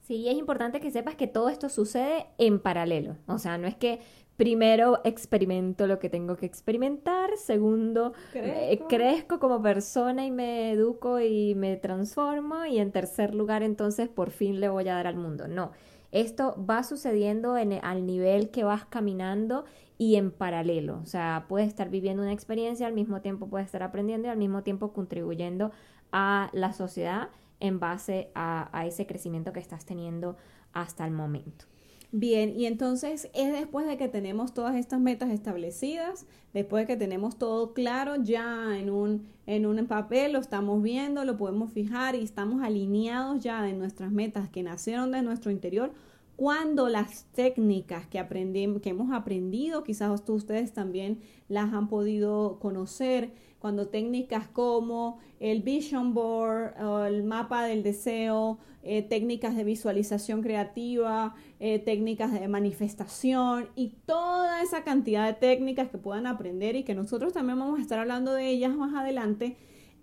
Sí, 0.00 0.30
es 0.30 0.38
importante 0.38 0.80
que 0.80 0.90
sepas 0.90 1.14
que 1.14 1.26
todo 1.26 1.50
esto 1.50 1.68
sucede 1.68 2.28
en 2.38 2.58
paralelo. 2.58 3.18
O 3.26 3.36
sea, 3.36 3.58
no 3.58 3.66
es 3.66 3.76
que 3.76 4.00
primero 4.38 5.02
experimento 5.04 5.86
lo 5.86 5.98
que 5.98 6.08
tengo 6.08 6.38
que 6.38 6.46
experimentar, 6.46 7.36
segundo 7.36 8.14
eh, 8.32 8.80
crezco. 8.88 9.38
como 9.40 9.60
persona 9.60 10.24
y 10.24 10.30
me 10.30 10.72
educo 10.72 11.20
y 11.20 11.54
me 11.54 11.76
transformo 11.76 12.64
y 12.64 12.78
en 12.78 12.92
tercer 12.92 13.34
lugar 13.34 13.62
entonces 13.62 14.08
por 14.08 14.30
fin 14.30 14.58
le 14.58 14.70
voy 14.70 14.88
a 14.88 14.94
dar 14.94 15.06
al 15.06 15.16
mundo. 15.16 15.48
No, 15.48 15.72
esto 16.12 16.56
va 16.58 16.82
sucediendo 16.82 17.58
en, 17.58 17.74
al 17.74 18.06
nivel 18.06 18.48
que 18.48 18.64
vas 18.64 18.86
caminando 18.86 19.66
y 19.98 20.16
en 20.16 20.30
paralelo. 20.30 21.00
O 21.02 21.06
sea, 21.06 21.46
puedes 21.48 21.68
estar 21.68 21.90
viviendo 21.90 22.22
una 22.22 22.32
experiencia, 22.32 22.86
al 22.86 22.94
mismo 22.94 23.20
tiempo 23.20 23.48
puedes 23.48 23.66
estar 23.66 23.82
aprendiendo 23.82 24.28
y 24.28 24.30
al 24.30 24.38
mismo 24.38 24.62
tiempo 24.62 24.92
contribuyendo 24.92 25.72
a 26.12 26.50
la 26.52 26.72
sociedad 26.72 27.28
en 27.60 27.80
base 27.80 28.30
a, 28.34 28.84
ese 28.86 29.06
crecimiento 29.06 29.52
que 29.52 29.60
estás 29.60 29.86
teniendo 29.86 30.36
hasta 30.72 31.06
el 31.06 31.12
momento. 31.12 31.64
Bien, 32.12 32.54
y 32.56 32.66
entonces 32.66 33.28
es 33.34 33.52
después 33.52 33.86
de 33.86 33.96
que 33.96 34.08
tenemos 34.08 34.54
todas 34.54 34.76
estas 34.76 35.00
metas 35.00 35.30
establecidas, 35.30 36.26
después 36.54 36.82
de 36.82 36.86
que 36.86 36.96
tenemos 36.96 37.36
todo 37.36 37.74
claro 37.74 38.16
ya 38.16 38.78
en 38.78 38.90
un, 38.90 39.26
en 39.46 39.66
un 39.66 39.84
papel, 39.86 40.32
lo 40.32 40.38
estamos 40.38 40.82
viendo, 40.82 41.24
lo 41.24 41.36
podemos 41.36 41.72
fijar 41.72 42.14
y 42.14 42.22
estamos 42.22 42.62
alineados 42.62 43.42
ya 43.42 43.62
de 43.62 43.72
nuestras 43.72 44.12
metas 44.12 44.48
que 44.48 44.62
nacieron 44.62 45.10
de 45.10 45.22
nuestro 45.22 45.50
interior, 45.50 45.92
cuando 46.36 46.88
las 46.88 47.24
técnicas 47.32 48.06
que, 48.06 48.18
aprendimos, 48.18 48.82
que 48.82 48.90
hemos 48.90 49.12
aprendido, 49.12 49.82
quizás 49.82 50.20
ustedes 50.28 50.72
también 50.72 51.20
las 51.48 51.72
han 51.72 51.88
podido 51.88 52.58
conocer, 52.60 53.32
cuando 53.58 53.88
técnicas 53.88 54.46
como 54.46 55.18
el 55.40 55.62
vision 55.62 56.12
board, 56.12 56.74
el 57.08 57.24
mapa 57.24 57.64
del 57.64 57.82
deseo, 57.82 58.58
eh, 58.82 59.02
técnicas 59.02 59.56
de 59.56 59.64
visualización 59.64 60.42
creativa, 60.42 61.34
eh, 61.58 61.78
técnicas 61.78 62.32
de 62.32 62.46
manifestación 62.48 63.70
y 63.74 63.94
toda 64.04 64.62
esa 64.62 64.84
cantidad 64.84 65.26
de 65.26 65.32
técnicas 65.32 65.88
que 65.88 65.98
puedan 65.98 66.26
aprender 66.26 66.76
y 66.76 66.84
que 66.84 66.94
nosotros 66.94 67.32
también 67.32 67.58
vamos 67.58 67.78
a 67.78 67.82
estar 67.82 67.98
hablando 67.98 68.32
de 68.34 68.48
ellas 68.48 68.76
más 68.76 68.94
adelante, 68.94 69.56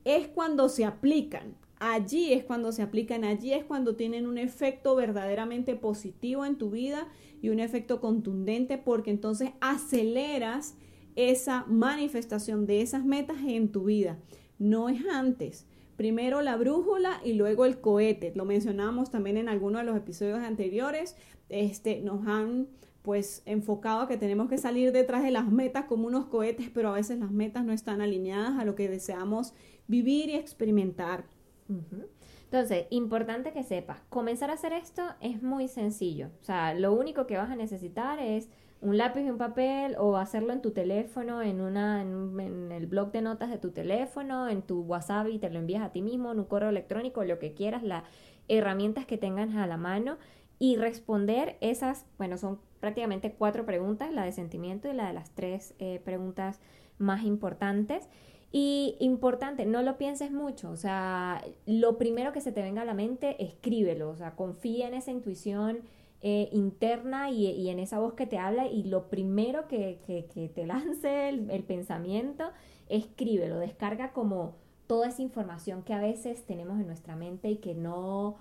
es 0.03 0.27
cuando 0.27 0.67
se 0.67 0.83
aplican 0.83 1.55
allí 1.91 2.31
es 2.31 2.45
cuando 2.45 2.71
se 2.71 2.81
aplican, 2.81 3.25
allí 3.25 3.51
es 3.51 3.65
cuando 3.65 3.95
tienen 3.95 4.25
un 4.25 4.37
efecto 4.37 4.95
verdaderamente 4.95 5.75
positivo 5.75 6.45
en 6.45 6.57
tu 6.57 6.69
vida 6.69 7.09
y 7.41 7.49
un 7.49 7.59
efecto 7.59 7.99
contundente 7.99 8.77
porque 8.77 9.11
entonces 9.11 9.49
aceleras 9.59 10.75
esa 11.17 11.65
manifestación 11.67 12.65
de 12.65 12.81
esas 12.81 13.03
metas 13.03 13.37
en 13.45 13.71
tu 13.71 13.83
vida. 13.83 14.17
No 14.57 14.87
es 14.87 15.05
antes. 15.11 15.67
Primero 15.97 16.41
la 16.41 16.55
brújula 16.55 17.19
y 17.23 17.33
luego 17.33 17.65
el 17.65 17.81
cohete. 17.81 18.31
Lo 18.33 18.45
mencionamos 18.45 19.11
también 19.11 19.35
en 19.35 19.49
algunos 19.49 19.81
de 19.81 19.85
los 19.85 19.97
episodios 19.97 20.39
anteriores. 20.39 21.17
Este, 21.49 21.99
nos 21.99 22.25
han 22.25 22.69
pues 23.01 23.43
enfocado 23.45 24.01
a 24.01 24.07
que 24.07 24.15
tenemos 24.15 24.47
que 24.47 24.57
salir 24.57 24.93
detrás 24.93 25.21
de 25.23 25.31
las 25.31 25.51
metas 25.51 25.83
como 25.85 26.07
unos 26.07 26.27
cohetes, 26.27 26.69
pero 26.73 26.89
a 26.89 26.93
veces 26.93 27.19
las 27.19 27.31
metas 27.31 27.65
no 27.65 27.73
están 27.73 27.99
alineadas 27.99 28.57
a 28.57 28.63
lo 28.63 28.75
que 28.75 28.87
deseamos 28.87 29.53
vivir 29.87 30.29
y 30.29 30.35
experimentar. 30.35 31.25
Entonces, 32.53 32.85
importante 32.91 33.51
que 33.51 33.63
sepas, 33.63 33.99
comenzar 34.09 34.49
a 34.51 34.53
hacer 34.53 34.73
esto 34.73 35.01
es 35.21 35.41
muy 35.41 35.67
sencillo. 35.67 36.29
O 36.41 36.43
sea, 36.43 36.73
lo 36.73 36.93
único 36.93 37.25
que 37.25 37.37
vas 37.37 37.49
a 37.49 37.55
necesitar 37.55 38.19
es 38.19 38.49
un 38.83 38.97
lápiz 38.97 39.21
y 39.21 39.29
un 39.29 39.37
papel 39.37 39.95
o 39.97 40.17
hacerlo 40.17 40.51
en 40.53 40.61
tu 40.61 40.71
teléfono, 40.71 41.41
en, 41.41 41.61
una, 41.61 42.01
en, 42.01 42.71
el 42.71 42.85
blog 42.85 43.11
de 43.11 43.21
notas 43.21 43.49
de 43.49 43.57
tu 43.57 43.71
teléfono, 43.71 44.49
en 44.49 44.61
tu 44.61 44.81
WhatsApp 44.81 45.27
y 45.29 45.39
te 45.39 45.49
lo 45.49 45.59
envías 45.59 45.81
a 45.81 45.91
ti 45.91 46.01
mismo, 46.01 46.31
en 46.31 46.39
un 46.39 46.45
correo 46.45 46.69
electrónico, 46.69 47.23
lo 47.23 47.39
que 47.39 47.53
quieras, 47.53 47.81
las 47.81 48.03
herramientas 48.49 49.05
que 49.05 49.17
tengas 49.17 49.55
a 49.55 49.65
la 49.67 49.77
mano 49.77 50.17
y 50.59 50.75
responder 50.75 51.57
esas, 51.61 52.05
bueno, 52.17 52.37
son 52.37 52.59
prácticamente 52.81 53.31
cuatro 53.31 53.65
preguntas, 53.65 54.11
la 54.11 54.25
de 54.25 54.33
sentimiento 54.33 54.89
y 54.89 54.93
la 54.93 55.07
de 55.07 55.13
las 55.13 55.31
tres 55.31 55.75
eh, 55.79 56.01
preguntas 56.03 56.59
más 56.97 57.23
importantes 57.23 58.09
Y 58.55 58.97
importante, 58.99 59.65
no 59.65 59.81
lo 59.81 59.97
pienses 59.97 60.31
mucho, 60.31 60.69
o 60.69 60.77
sea, 60.77 61.43
lo 61.65 61.97
primero 61.97 62.31
que 62.31 62.39
se 62.39 62.51
te 62.51 62.61
venga 62.61 62.83
a 62.83 62.85
la 62.85 62.93
mente, 62.93 63.43
escríbelo, 63.43 64.11
o 64.11 64.15
sea, 64.15 64.35
confía 64.35 64.87
en 64.87 64.93
esa 64.93 65.09
intuición 65.09 65.79
eh, 66.21 66.49
interna 66.51 67.31
y, 67.31 67.67
en 67.69 67.79
esa 67.79 67.97
voz 67.97 68.13
que 68.13 68.27
te 68.27 68.37
habla 68.37 68.67
y 68.67 68.83
lo 68.83 69.09
primero 69.09 69.67
que, 69.67 69.97
te 70.53 70.65
lance 70.67 71.29
el, 71.29 71.63
pensamiento, 71.63 72.51
escríbelo, 72.89 73.57
descarga 73.57 74.13
como 74.13 74.53
toda 74.85 75.07
esa 75.07 75.23
información 75.23 75.81
que 75.81 75.95
a 75.95 75.99
veces 75.99 76.45
tenemos 76.45 76.79
en 76.79 76.85
nuestra 76.85 77.15
mente 77.15 77.49
y 77.49 77.55
que 77.57 77.73
no 77.73 78.35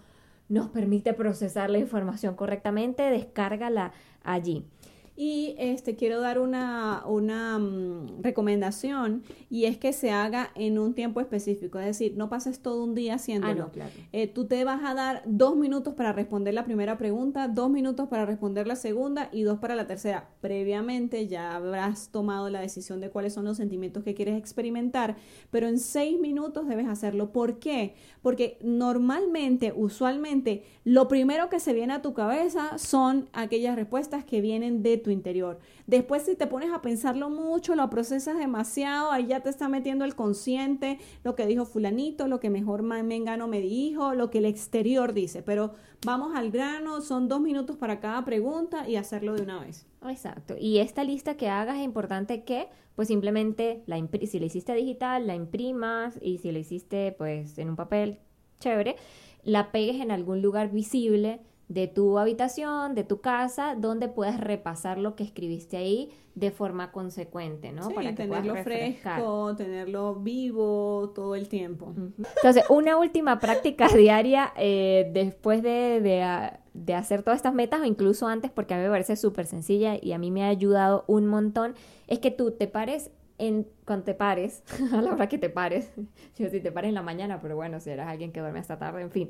nos 0.50 0.68
permite 0.68 1.14
procesar 1.14 1.70
la 1.70 1.78
información 1.78 2.36
correctamente, 2.36 3.02
descárgala 3.04 3.94
allí. 4.22 4.66
Y 5.14 5.54
este, 5.58 5.94
quiero 5.94 6.20
dar 6.20 6.38
una, 6.38 7.04
una 7.06 7.58
mm, 7.58 8.22
recomendación 8.22 9.22
y 9.50 9.66
es 9.66 9.76
que 9.76 9.92
se 9.92 10.10
haga 10.10 10.50
en 10.54 10.78
un 10.78 10.94
tiempo 10.94 11.20
específico, 11.20 11.78
es 11.78 11.84
decir, 11.84 12.14
no 12.16 12.30
pases 12.30 12.60
todo 12.60 12.82
un 12.82 12.94
día 12.94 13.14
haciéndolo. 13.14 13.70
Ah, 13.78 13.88
eh, 14.12 14.26
tú 14.26 14.46
te 14.46 14.64
vas 14.64 14.82
a 14.84 14.94
dar 14.94 15.22
dos 15.26 15.54
minutos 15.56 15.94
para 15.94 16.12
responder 16.12 16.54
la 16.54 16.64
primera 16.64 16.96
pregunta, 16.96 17.48
dos 17.48 17.70
minutos 17.70 18.08
para 18.08 18.24
responder 18.24 18.66
la 18.66 18.76
segunda 18.76 19.28
y 19.32 19.42
dos 19.42 19.58
para 19.58 19.74
la 19.74 19.86
tercera. 19.86 20.30
Previamente 20.40 21.28
ya 21.28 21.54
habrás 21.54 22.08
tomado 22.08 22.48
la 22.48 22.60
decisión 22.60 23.00
de 23.00 23.10
cuáles 23.10 23.34
son 23.34 23.44
los 23.44 23.58
sentimientos 23.58 24.04
que 24.04 24.14
quieres 24.14 24.38
experimentar, 24.38 25.16
pero 25.50 25.68
en 25.68 25.78
seis 25.78 26.18
minutos 26.18 26.66
debes 26.66 26.88
hacerlo. 26.88 27.32
¿Por 27.32 27.58
qué? 27.58 27.94
Porque 28.22 28.56
normalmente, 28.62 29.74
usualmente, 29.76 30.64
lo 30.84 31.08
primero 31.08 31.50
que 31.50 31.60
se 31.60 31.74
viene 31.74 31.92
a 31.92 32.02
tu 32.02 32.14
cabeza 32.14 32.78
son 32.78 33.28
aquellas 33.32 33.76
respuestas 33.76 34.24
que 34.24 34.40
vienen 34.40 34.82
de 34.82 35.01
tu 35.02 35.10
interior. 35.10 35.58
Después 35.86 36.22
si 36.22 36.36
te 36.36 36.46
pones 36.46 36.72
a 36.72 36.80
pensarlo 36.80 37.28
mucho, 37.30 37.74
lo 37.74 37.90
procesas 37.90 38.38
demasiado, 38.38 39.10
ahí 39.10 39.26
ya 39.26 39.40
te 39.40 39.50
está 39.50 39.68
metiendo 39.68 40.04
el 40.04 40.14
consciente, 40.14 40.98
lo 41.24 41.34
que 41.34 41.46
dijo 41.46 41.64
fulanito, 41.64 42.28
lo 42.28 42.40
que 42.40 42.50
mejor 42.50 42.82
Mengano 42.82 43.48
me 43.48 43.60
dijo, 43.60 44.14
lo 44.14 44.30
que 44.30 44.38
el 44.38 44.44
exterior 44.44 45.12
dice. 45.12 45.42
Pero 45.42 45.72
vamos 46.04 46.34
al 46.36 46.50
grano, 46.50 47.00
son 47.00 47.28
dos 47.28 47.40
minutos 47.40 47.76
para 47.76 48.00
cada 48.00 48.24
pregunta 48.24 48.88
y 48.88 48.96
hacerlo 48.96 49.34
de 49.34 49.42
una 49.42 49.60
vez. 49.60 49.86
Exacto. 50.06 50.54
Y 50.58 50.78
esta 50.78 51.04
lista 51.04 51.36
que 51.36 51.48
hagas 51.48 51.78
es 51.78 51.84
importante 51.84 52.44
que, 52.44 52.68
pues 52.94 53.08
simplemente, 53.08 53.82
la 53.86 53.96
si 54.26 54.38
la 54.38 54.46
hiciste 54.46 54.74
digital, 54.74 55.26
la 55.26 55.34
imprimas 55.34 56.18
y 56.20 56.38
si 56.38 56.52
la 56.52 56.58
hiciste, 56.58 57.12
pues, 57.12 57.58
en 57.58 57.70
un 57.70 57.76
papel, 57.76 58.18
chévere, 58.60 58.96
la 59.42 59.72
pegues 59.72 60.00
en 60.00 60.10
algún 60.10 60.42
lugar 60.42 60.70
visible 60.70 61.40
de 61.72 61.88
tu 61.88 62.18
habitación, 62.18 62.94
de 62.94 63.02
tu 63.02 63.20
casa, 63.20 63.74
donde 63.74 64.08
puedas 64.08 64.38
repasar 64.38 64.98
lo 64.98 65.16
que 65.16 65.24
escribiste 65.24 65.78
ahí 65.78 66.10
de 66.34 66.50
forma 66.50 66.92
consecuente, 66.92 67.72
¿no? 67.72 67.90
Para 67.90 68.14
tenerlo 68.14 68.56
fresco, 68.62 69.54
tenerlo 69.56 70.16
vivo 70.16 71.12
todo 71.14 71.34
el 71.34 71.48
tiempo. 71.48 71.94
Entonces, 72.36 72.64
una 72.68 72.98
última 72.98 73.38
práctica 73.38 73.88
diaria 73.96 74.52
eh, 74.56 75.10
después 75.14 75.62
de, 75.62 76.22
ah, 76.22 76.60
de, 76.74 76.94
hacer 76.94 77.22
todas 77.22 77.36
estas 77.36 77.54
metas, 77.54 77.80
o 77.80 77.84
incluso 77.84 78.26
antes, 78.26 78.50
porque 78.50 78.74
a 78.74 78.76
mí 78.76 78.82
me 78.82 78.90
parece 78.90 79.16
súper 79.16 79.46
sencilla 79.46 79.96
y 80.00 80.12
a 80.12 80.18
mí 80.18 80.30
me 80.30 80.44
ha 80.44 80.48
ayudado 80.48 81.04
un 81.06 81.26
montón, 81.26 81.74
es 82.06 82.18
que 82.18 82.30
tú 82.30 82.50
te 82.50 82.66
pares 82.66 83.10
en, 83.38 83.66
cuando 83.86 84.04
te 84.04 84.14
pares, 84.14 84.62
a 84.92 85.00
la 85.00 85.12
hora 85.12 85.28
que 85.28 85.38
te 85.38 85.48
pares, 85.48 85.90
yo 86.36 86.50
si 86.50 86.60
te 86.60 86.70
pares 86.70 86.90
en 86.90 86.94
la 86.94 87.02
mañana, 87.02 87.40
pero 87.40 87.56
bueno, 87.56 87.80
si 87.80 87.90
eres 87.90 88.06
alguien 88.06 88.30
que 88.30 88.40
duerme 88.40 88.58
hasta 88.58 88.78
tarde, 88.78 89.00
en 89.00 89.10
fin, 89.10 89.28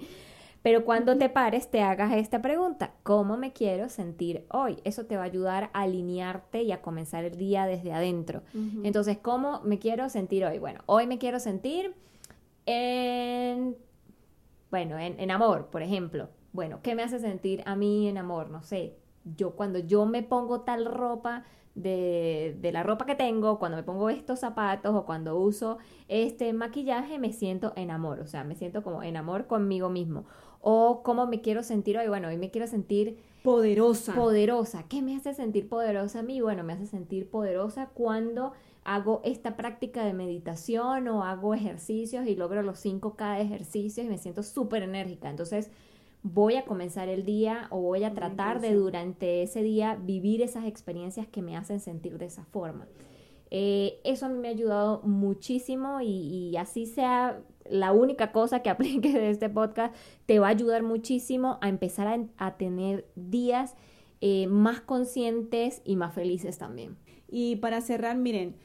pero 0.63 0.85
cuando 0.85 1.19
te 1.19 1.29
pares, 1.29 1.71
te 1.71 1.83
hagas 1.83 2.13
esta 2.13 2.41
pregunta, 2.41 2.95
¿cómo 3.03 3.37
me 3.37 3.53
quiero 3.53 3.89
sentir 3.89 4.47
hoy? 4.49 4.79
Eso 4.85 5.07
te 5.07 5.17
va 5.17 5.23
a 5.23 5.27
ayudar 5.27 5.71
a 5.73 5.83
alinearte 5.83 6.63
y 6.63 6.71
a 6.71 6.81
comenzar 6.81 7.25
el 7.25 7.37
día 7.37 7.67
desde 7.67 7.93
adentro. 7.93 8.43
Entonces, 8.85 9.19
¿cómo 9.19 9.61
me 9.65 9.81
quiero 9.81 10.09
sentir 10.09 10.45
hoy? 10.45 10.61
Bueno, 10.61 10.81
hoy 10.87 11.09
me 11.09 11.19
quiero 11.19 11.41
sentir 11.41 11.95
en, 12.67 13.77
bueno, 14.71 14.99
en, 14.99 15.19
en 15.19 15.31
amor, 15.33 15.67
por 15.67 15.83
ejemplo. 15.83 16.29
Bueno, 16.53 16.79
¿qué 16.81 16.95
me 16.95 17.03
hace 17.03 17.19
sentir 17.19 17.63
a 17.67 17.75
mí 17.75 18.09
en 18.09 18.17
amor? 18.17 18.49
No 18.49 18.63
sé, 18.63 18.97
yo 19.37 19.57
cuando 19.57 19.81
yo 19.81 20.07
me 20.07 20.23
pongo 20.23 20.61
tal 20.61 20.85
ropa, 20.85 21.45
de, 21.75 22.59
de, 22.61 22.71
la 22.71 22.83
ropa 22.83 23.07
que 23.07 23.15
tengo, 23.15 23.59
cuando 23.59 23.77
me 23.79 23.83
pongo 23.83 24.11
estos 24.11 24.41
zapatos 24.41 24.95
o 24.95 25.07
cuando 25.07 25.39
uso 25.39 25.79
este 26.07 26.53
maquillaje, 26.53 27.19
me 27.19 27.33
siento 27.33 27.73
en 27.77 27.91
amor, 27.91 28.21
o 28.21 28.27
sea, 28.27 28.45
me 28.45 28.55
siento 28.55 28.83
como 28.83 29.03
en 29.03 29.17
amor 29.17 29.47
conmigo 29.47 29.89
mismo 29.89 30.27
o 30.63 31.03
cómo 31.03 31.27
me 31.27 31.43
quiero 31.43 31.63
sentir 31.63 31.99
hoy. 31.99 32.09
Bueno, 32.09 32.29
hoy 32.29 32.39
me 32.39 32.51
quiero 32.51 32.67
sentir 32.67 33.19
poderosa. 33.43 34.15
Poderosa. 34.15 34.85
¿Qué 34.89 35.03
me 35.03 35.17
hace 35.17 35.35
sentir 35.35 35.69
poderosa 35.69 36.21
a 36.21 36.23
mí? 36.23 36.41
Bueno, 36.41 36.63
me 36.63 36.73
hace 36.73 36.87
sentir 36.87 37.29
poderosa 37.29 37.91
cuando 37.93 38.53
hago 38.85 39.21
esta 39.25 39.57
práctica 39.57 40.05
de 40.05 40.13
meditación 40.13 41.09
o 41.09 41.25
hago 41.25 41.53
ejercicios 41.55 42.27
y 42.27 42.37
logro 42.37 42.63
los 42.63 42.79
5 42.79 43.15
cada 43.15 43.41
ejercicio 43.41 44.05
y 44.05 44.09
me 44.09 44.19
siento 44.19 44.45
súper 44.45 44.85
enérgica. 44.85 45.29
Entonces, 45.29 45.71
voy 46.23 46.55
a 46.55 46.65
comenzar 46.65 47.09
el 47.09 47.25
día 47.25 47.67
o 47.71 47.81
voy 47.81 48.05
a 48.05 48.15
tratar 48.15 48.61
de 48.61 48.75
durante 48.75 49.43
ese 49.43 49.63
día 49.63 49.99
vivir 50.01 50.43
esas 50.43 50.65
experiencias 50.67 51.27
que 51.27 51.43
me 51.43 51.57
hacen 51.57 51.81
sentir 51.81 52.19
de 52.19 52.27
esa 52.27 52.45
forma. 52.45 52.87
Eh, 53.51 54.01
eso 54.05 54.27
a 54.27 54.29
mí 54.29 54.39
me 54.39 54.49
ha 54.49 54.53
ayudado 54.53 55.03
muchísimo 55.03 56.01
y, 56.01 56.07
y 56.07 56.57
así 56.57 56.87
sea 56.87 57.43
la 57.69 57.93
única 57.93 58.33
cosa 58.33 58.61
que 58.61 58.71
aplique 58.71 59.13
de 59.13 59.31
este 59.31 59.49
podcast 59.49 59.95
te 60.27 60.39
va 60.39 60.49
a 60.49 60.51
ayudar 60.51 60.83
muchísimo 60.83 61.59
a 61.61 61.69
empezar 61.69 62.29
a, 62.37 62.57
tener 62.57 63.07
días 63.17 63.75
eh, 64.21 64.47
más 64.47 64.81
conscientes 64.81 65.83
y 65.85 65.97
más 65.97 66.15
felices 66.15 66.59
también. 66.59 66.97
Y 67.29 67.57
para 67.57 67.81
cerrar, 67.81 68.17
miren, 68.17 68.57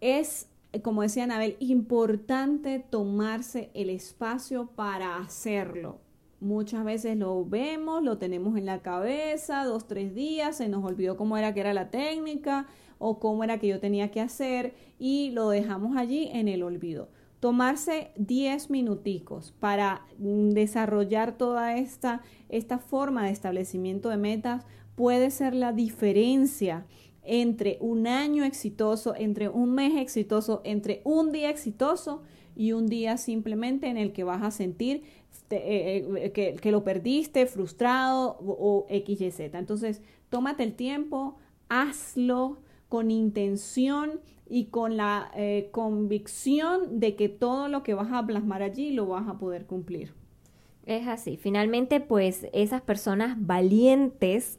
es, 0.00 0.48
como 0.82 1.02
decía 1.02 1.24
Anabel, 1.24 1.56
importante 1.58 2.78
tomarse 2.78 3.70
el 3.74 3.90
espacio 3.90 4.68
para 4.74 5.18
hacerlo. 5.18 6.00
Muchas 6.40 6.84
veces 6.84 7.16
lo 7.16 7.44
vemos, 7.44 8.04
lo 8.04 8.18
tenemos 8.18 8.56
en 8.56 8.66
la 8.66 8.80
cabeza, 8.80 9.64
dos, 9.64 9.88
tres 9.88 10.14
días, 10.14 10.58
se 10.58 10.68
nos 10.68 10.84
olvidó 10.84 11.16
cómo 11.16 11.36
era 11.36 11.52
que 11.52 11.60
era 11.60 11.74
la 11.74 11.90
técnica 11.90 12.68
o 12.98 13.18
cómo 13.18 13.42
era 13.42 13.58
que 13.58 13.66
yo 13.66 13.80
tenía 13.80 14.12
que 14.12 14.20
hacer 14.20 14.74
y 15.00 15.32
lo 15.32 15.48
dejamos 15.48 15.96
allí 15.96 16.30
en 16.32 16.46
el 16.46 16.62
olvido 16.62 17.08
tomarse 17.40 18.10
10 18.16 18.70
minuticos 18.70 19.52
para 19.60 20.02
mm, 20.18 20.50
desarrollar 20.50 21.36
toda 21.36 21.76
esta, 21.76 22.22
esta 22.48 22.78
forma 22.78 23.24
de 23.24 23.30
establecimiento 23.30 24.08
de 24.08 24.16
metas 24.16 24.64
puede 24.94 25.30
ser 25.30 25.54
la 25.54 25.72
diferencia 25.72 26.86
entre 27.22 27.76
un 27.80 28.06
año 28.06 28.44
exitoso, 28.44 29.14
entre 29.16 29.48
un 29.48 29.74
mes 29.74 29.96
exitoso, 29.96 30.62
entre 30.64 31.02
un 31.04 31.30
día 31.30 31.50
exitoso 31.50 32.22
y 32.56 32.72
un 32.72 32.86
día 32.86 33.16
simplemente 33.18 33.86
en 33.88 33.98
el 33.98 34.12
que 34.12 34.24
vas 34.24 34.42
a 34.42 34.50
sentir 34.50 35.02
eh, 35.50 36.06
eh, 36.34 36.58
que, 36.60 36.72
lo 36.72 36.82
perdiste, 36.82 37.46
frustrado 37.46 38.38
o, 38.40 38.86
o 38.86 38.86
XYZ. 38.88 39.54
Entonces, 39.54 40.02
tómate 40.30 40.64
el 40.64 40.74
tiempo, 40.74 41.36
hazlo 41.68 42.58
con 42.88 43.10
intención 43.10 44.20
y 44.48 44.66
con 44.66 44.96
la 44.96 45.30
eh, 45.34 45.68
convicción 45.72 47.00
de 47.00 47.16
que 47.16 47.28
todo 47.28 47.68
lo 47.68 47.82
que 47.82 47.94
vas 47.94 48.12
a 48.12 48.26
plasmar 48.26 48.62
allí 48.62 48.92
lo 48.92 49.06
vas 49.06 49.28
a 49.28 49.38
poder 49.38 49.66
cumplir. 49.66 50.14
Es 50.86 51.06
así. 51.06 51.36
Finalmente, 51.36 52.00
pues 52.00 52.46
esas 52.52 52.80
personas 52.80 53.36
valientes 53.38 54.58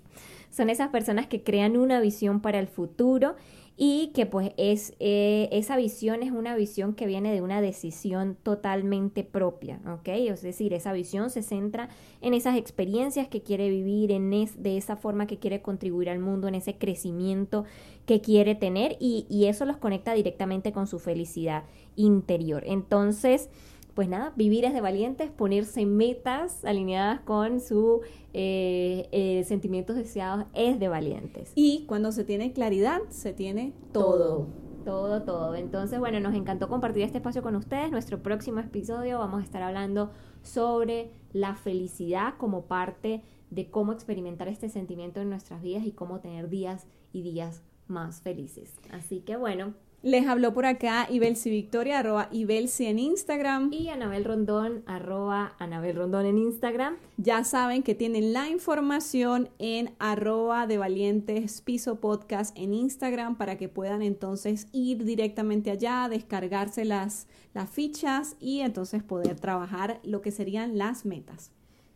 son 0.52 0.70
esas 0.70 0.90
personas 0.90 1.28
que 1.28 1.44
crean 1.44 1.78
una 1.78 2.00
visión 2.00 2.40
para 2.40 2.60
el 2.60 2.68
futuro 2.68 3.36
y 3.82 4.08
que 4.14 4.26
pues 4.26 4.52
es 4.58 4.94
eh, 5.00 5.48
esa 5.54 5.78
visión 5.78 6.22
es 6.22 6.34
una 6.34 6.54
visión 6.54 6.94
que 6.94 7.08
viene 7.08 7.32
de 7.32 7.42
una 7.42 7.62
decisión 7.62 8.36
totalmente 8.44 9.24
propia, 9.24 9.80
¿ok? 9.88 10.10
Es 10.10 10.42
decir, 10.42 10.74
esa 10.74 10.92
visión 10.92 11.30
se 11.30 11.44
centra 11.44 11.88
en 12.20 12.34
esas 12.34 12.58
experiencias 12.58 13.30
que 13.30 13.42
quiere 13.42 13.70
vivir, 13.70 14.12
en 14.12 14.34
es, 14.34 14.62
de 14.62 14.76
esa 14.76 14.98
forma 14.98 15.28
que 15.28 15.40
quiere 15.40 15.62
contribuir 15.62 16.10
al 16.10 16.20
mundo, 16.20 16.50
en 16.50 16.56
ese 16.56 16.78
crecimiento 16.78 17.64
que 18.06 18.20
quiere 18.20 18.54
tener 18.54 18.98
y, 19.00 19.26
y 19.30 19.46
eso 19.46 19.64
los 19.64 19.78
conecta 19.78 20.14
directamente 20.14 20.74
con 20.74 20.86
su 20.86 21.00
felicidad 21.00 21.64
interior. 21.96 22.64
Entonces, 22.66 23.50
pues 23.94 24.08
nada, 24.08 24.34
vivir 24.36 24.66
es 24.66 24.74
de 24.74 24.82
valientes, 24.82 25.30
ponerse 25.32 25.86
metas 25.86 26.64
alineadas 26.64 27.22
con 27.22 27.60
sus 27.60 28.02
eh, 28.34 29.08
eh, 29.12 29.44
sentimientos 29.46 29.96
deseados 29.96 30.46
es 30.54 30.80
de 30.80 30.88
valientes. 30.88 31.52
Y 31.56 31.86
cuando 31.88 32.12
se 32.12 32.24
tiene 32.24 32.54
claridad, 32.54 33.02
se 33.10 33.34
tiene 33.34 33.74
todo. 33.92 34.48
Todo, 34.86 35.24
todo. 35.24 35.56
Entonces, 35.56 36.00
bueno, 36.00 36.20
nos 36.20 36.34
encantó 36.34 36.70
compartir 36.70 37.04
este 37.04 37.18
espacio 37.18 37.44
con 37.44 37.56
ustedes. 37.56 37.92
Nuestro 37.92 38.24
próximo 38.24 38.60
episodio 38.60 39.20
vamos 39.20 39.42
a 39.42 39.44
estar 39.44 39.62
hablando 39.62 40.12
sobre 40.42 41.12
la 41.34 41.56
felicidad 41.56 42.36
como 42.38 42.66
parte 42.66 43.24
de 43.50 43.70
cómo 43.70 43.92
experimentar 43.92 44.48
este 44.48 44.70
sentimiento 44.70 45.20
en 45.20 45.30
nuestras 45.30 45.62
vidas 45.62 45.86
y 45.86 45.92
cómo 45.92 46.20
tener 46.20 46.50
días 46.50 46.88
y 47.12 47.22
días 47.22 47.64
más 47.88 48.22
felices. 48.22 48.80
Así 48.92 49.22
que 49.22 49.36
bueno, 49.36 49.74
Les 50.02 50.26
habló 50.28 50.54
por 50.54 50.66
acá 50.66 51.08
Ibelsi 51.10 51.50
Victoria, 51.50 52.00
arroba 52.00 52.30
Ibelsi 52.32 52.86
en 52.86 53.00
Instagram. 53.00 53.74
Y 53.74 53.90
Anabel 53.90 54.24
Rondón, 54.24 54.82
arroba 54.86 55.56
Anabel 55.60 55.98
Rondón 55.98 56.26
en 56.26 56.38
Instagram. 56.38 56.96
Ya 57.18 57.44
saben 57.44 57.84
que 57.84 57.96
tienen 57.96 58.32
la 58.32 58.48
información 58.48 59.50
en 59.60 59.94
arroba 60.00 60.68
de 60.68 60.78
Valientes 60.78 61.60
Piso 61.62 62.00
Podcast 62.00 62.58
en 62.58 62.74
Instagram 62.74 63.36
para 63.36 63.58
que 63.58 63.68
puedan 63.68 64.02
entonces 64.02 64.68
ir 64.72 65.04
directamente 65.04 65.70
allá, 65.70 66.08
descargarse 66.10 66.86
las, 66.86 67.28
las 67.54 67.70
fichas 67.70 68.38
y 68.40 68.62
entonces 68.62 69.04
poder 69.04 69.38
trabajar 69.38 70.00
lo 70.04 70.22
que 70.22 70.32
serían 70.32 70.78
las 70.78 71.06
metas. 71.06 71.52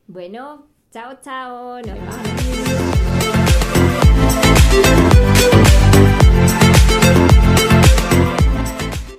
Bueno, 0.08 0.68
chao, 0.92 1.20
chao. 1.22 1.80
Nos 1.80 1.86
vemos. 1.86 2.16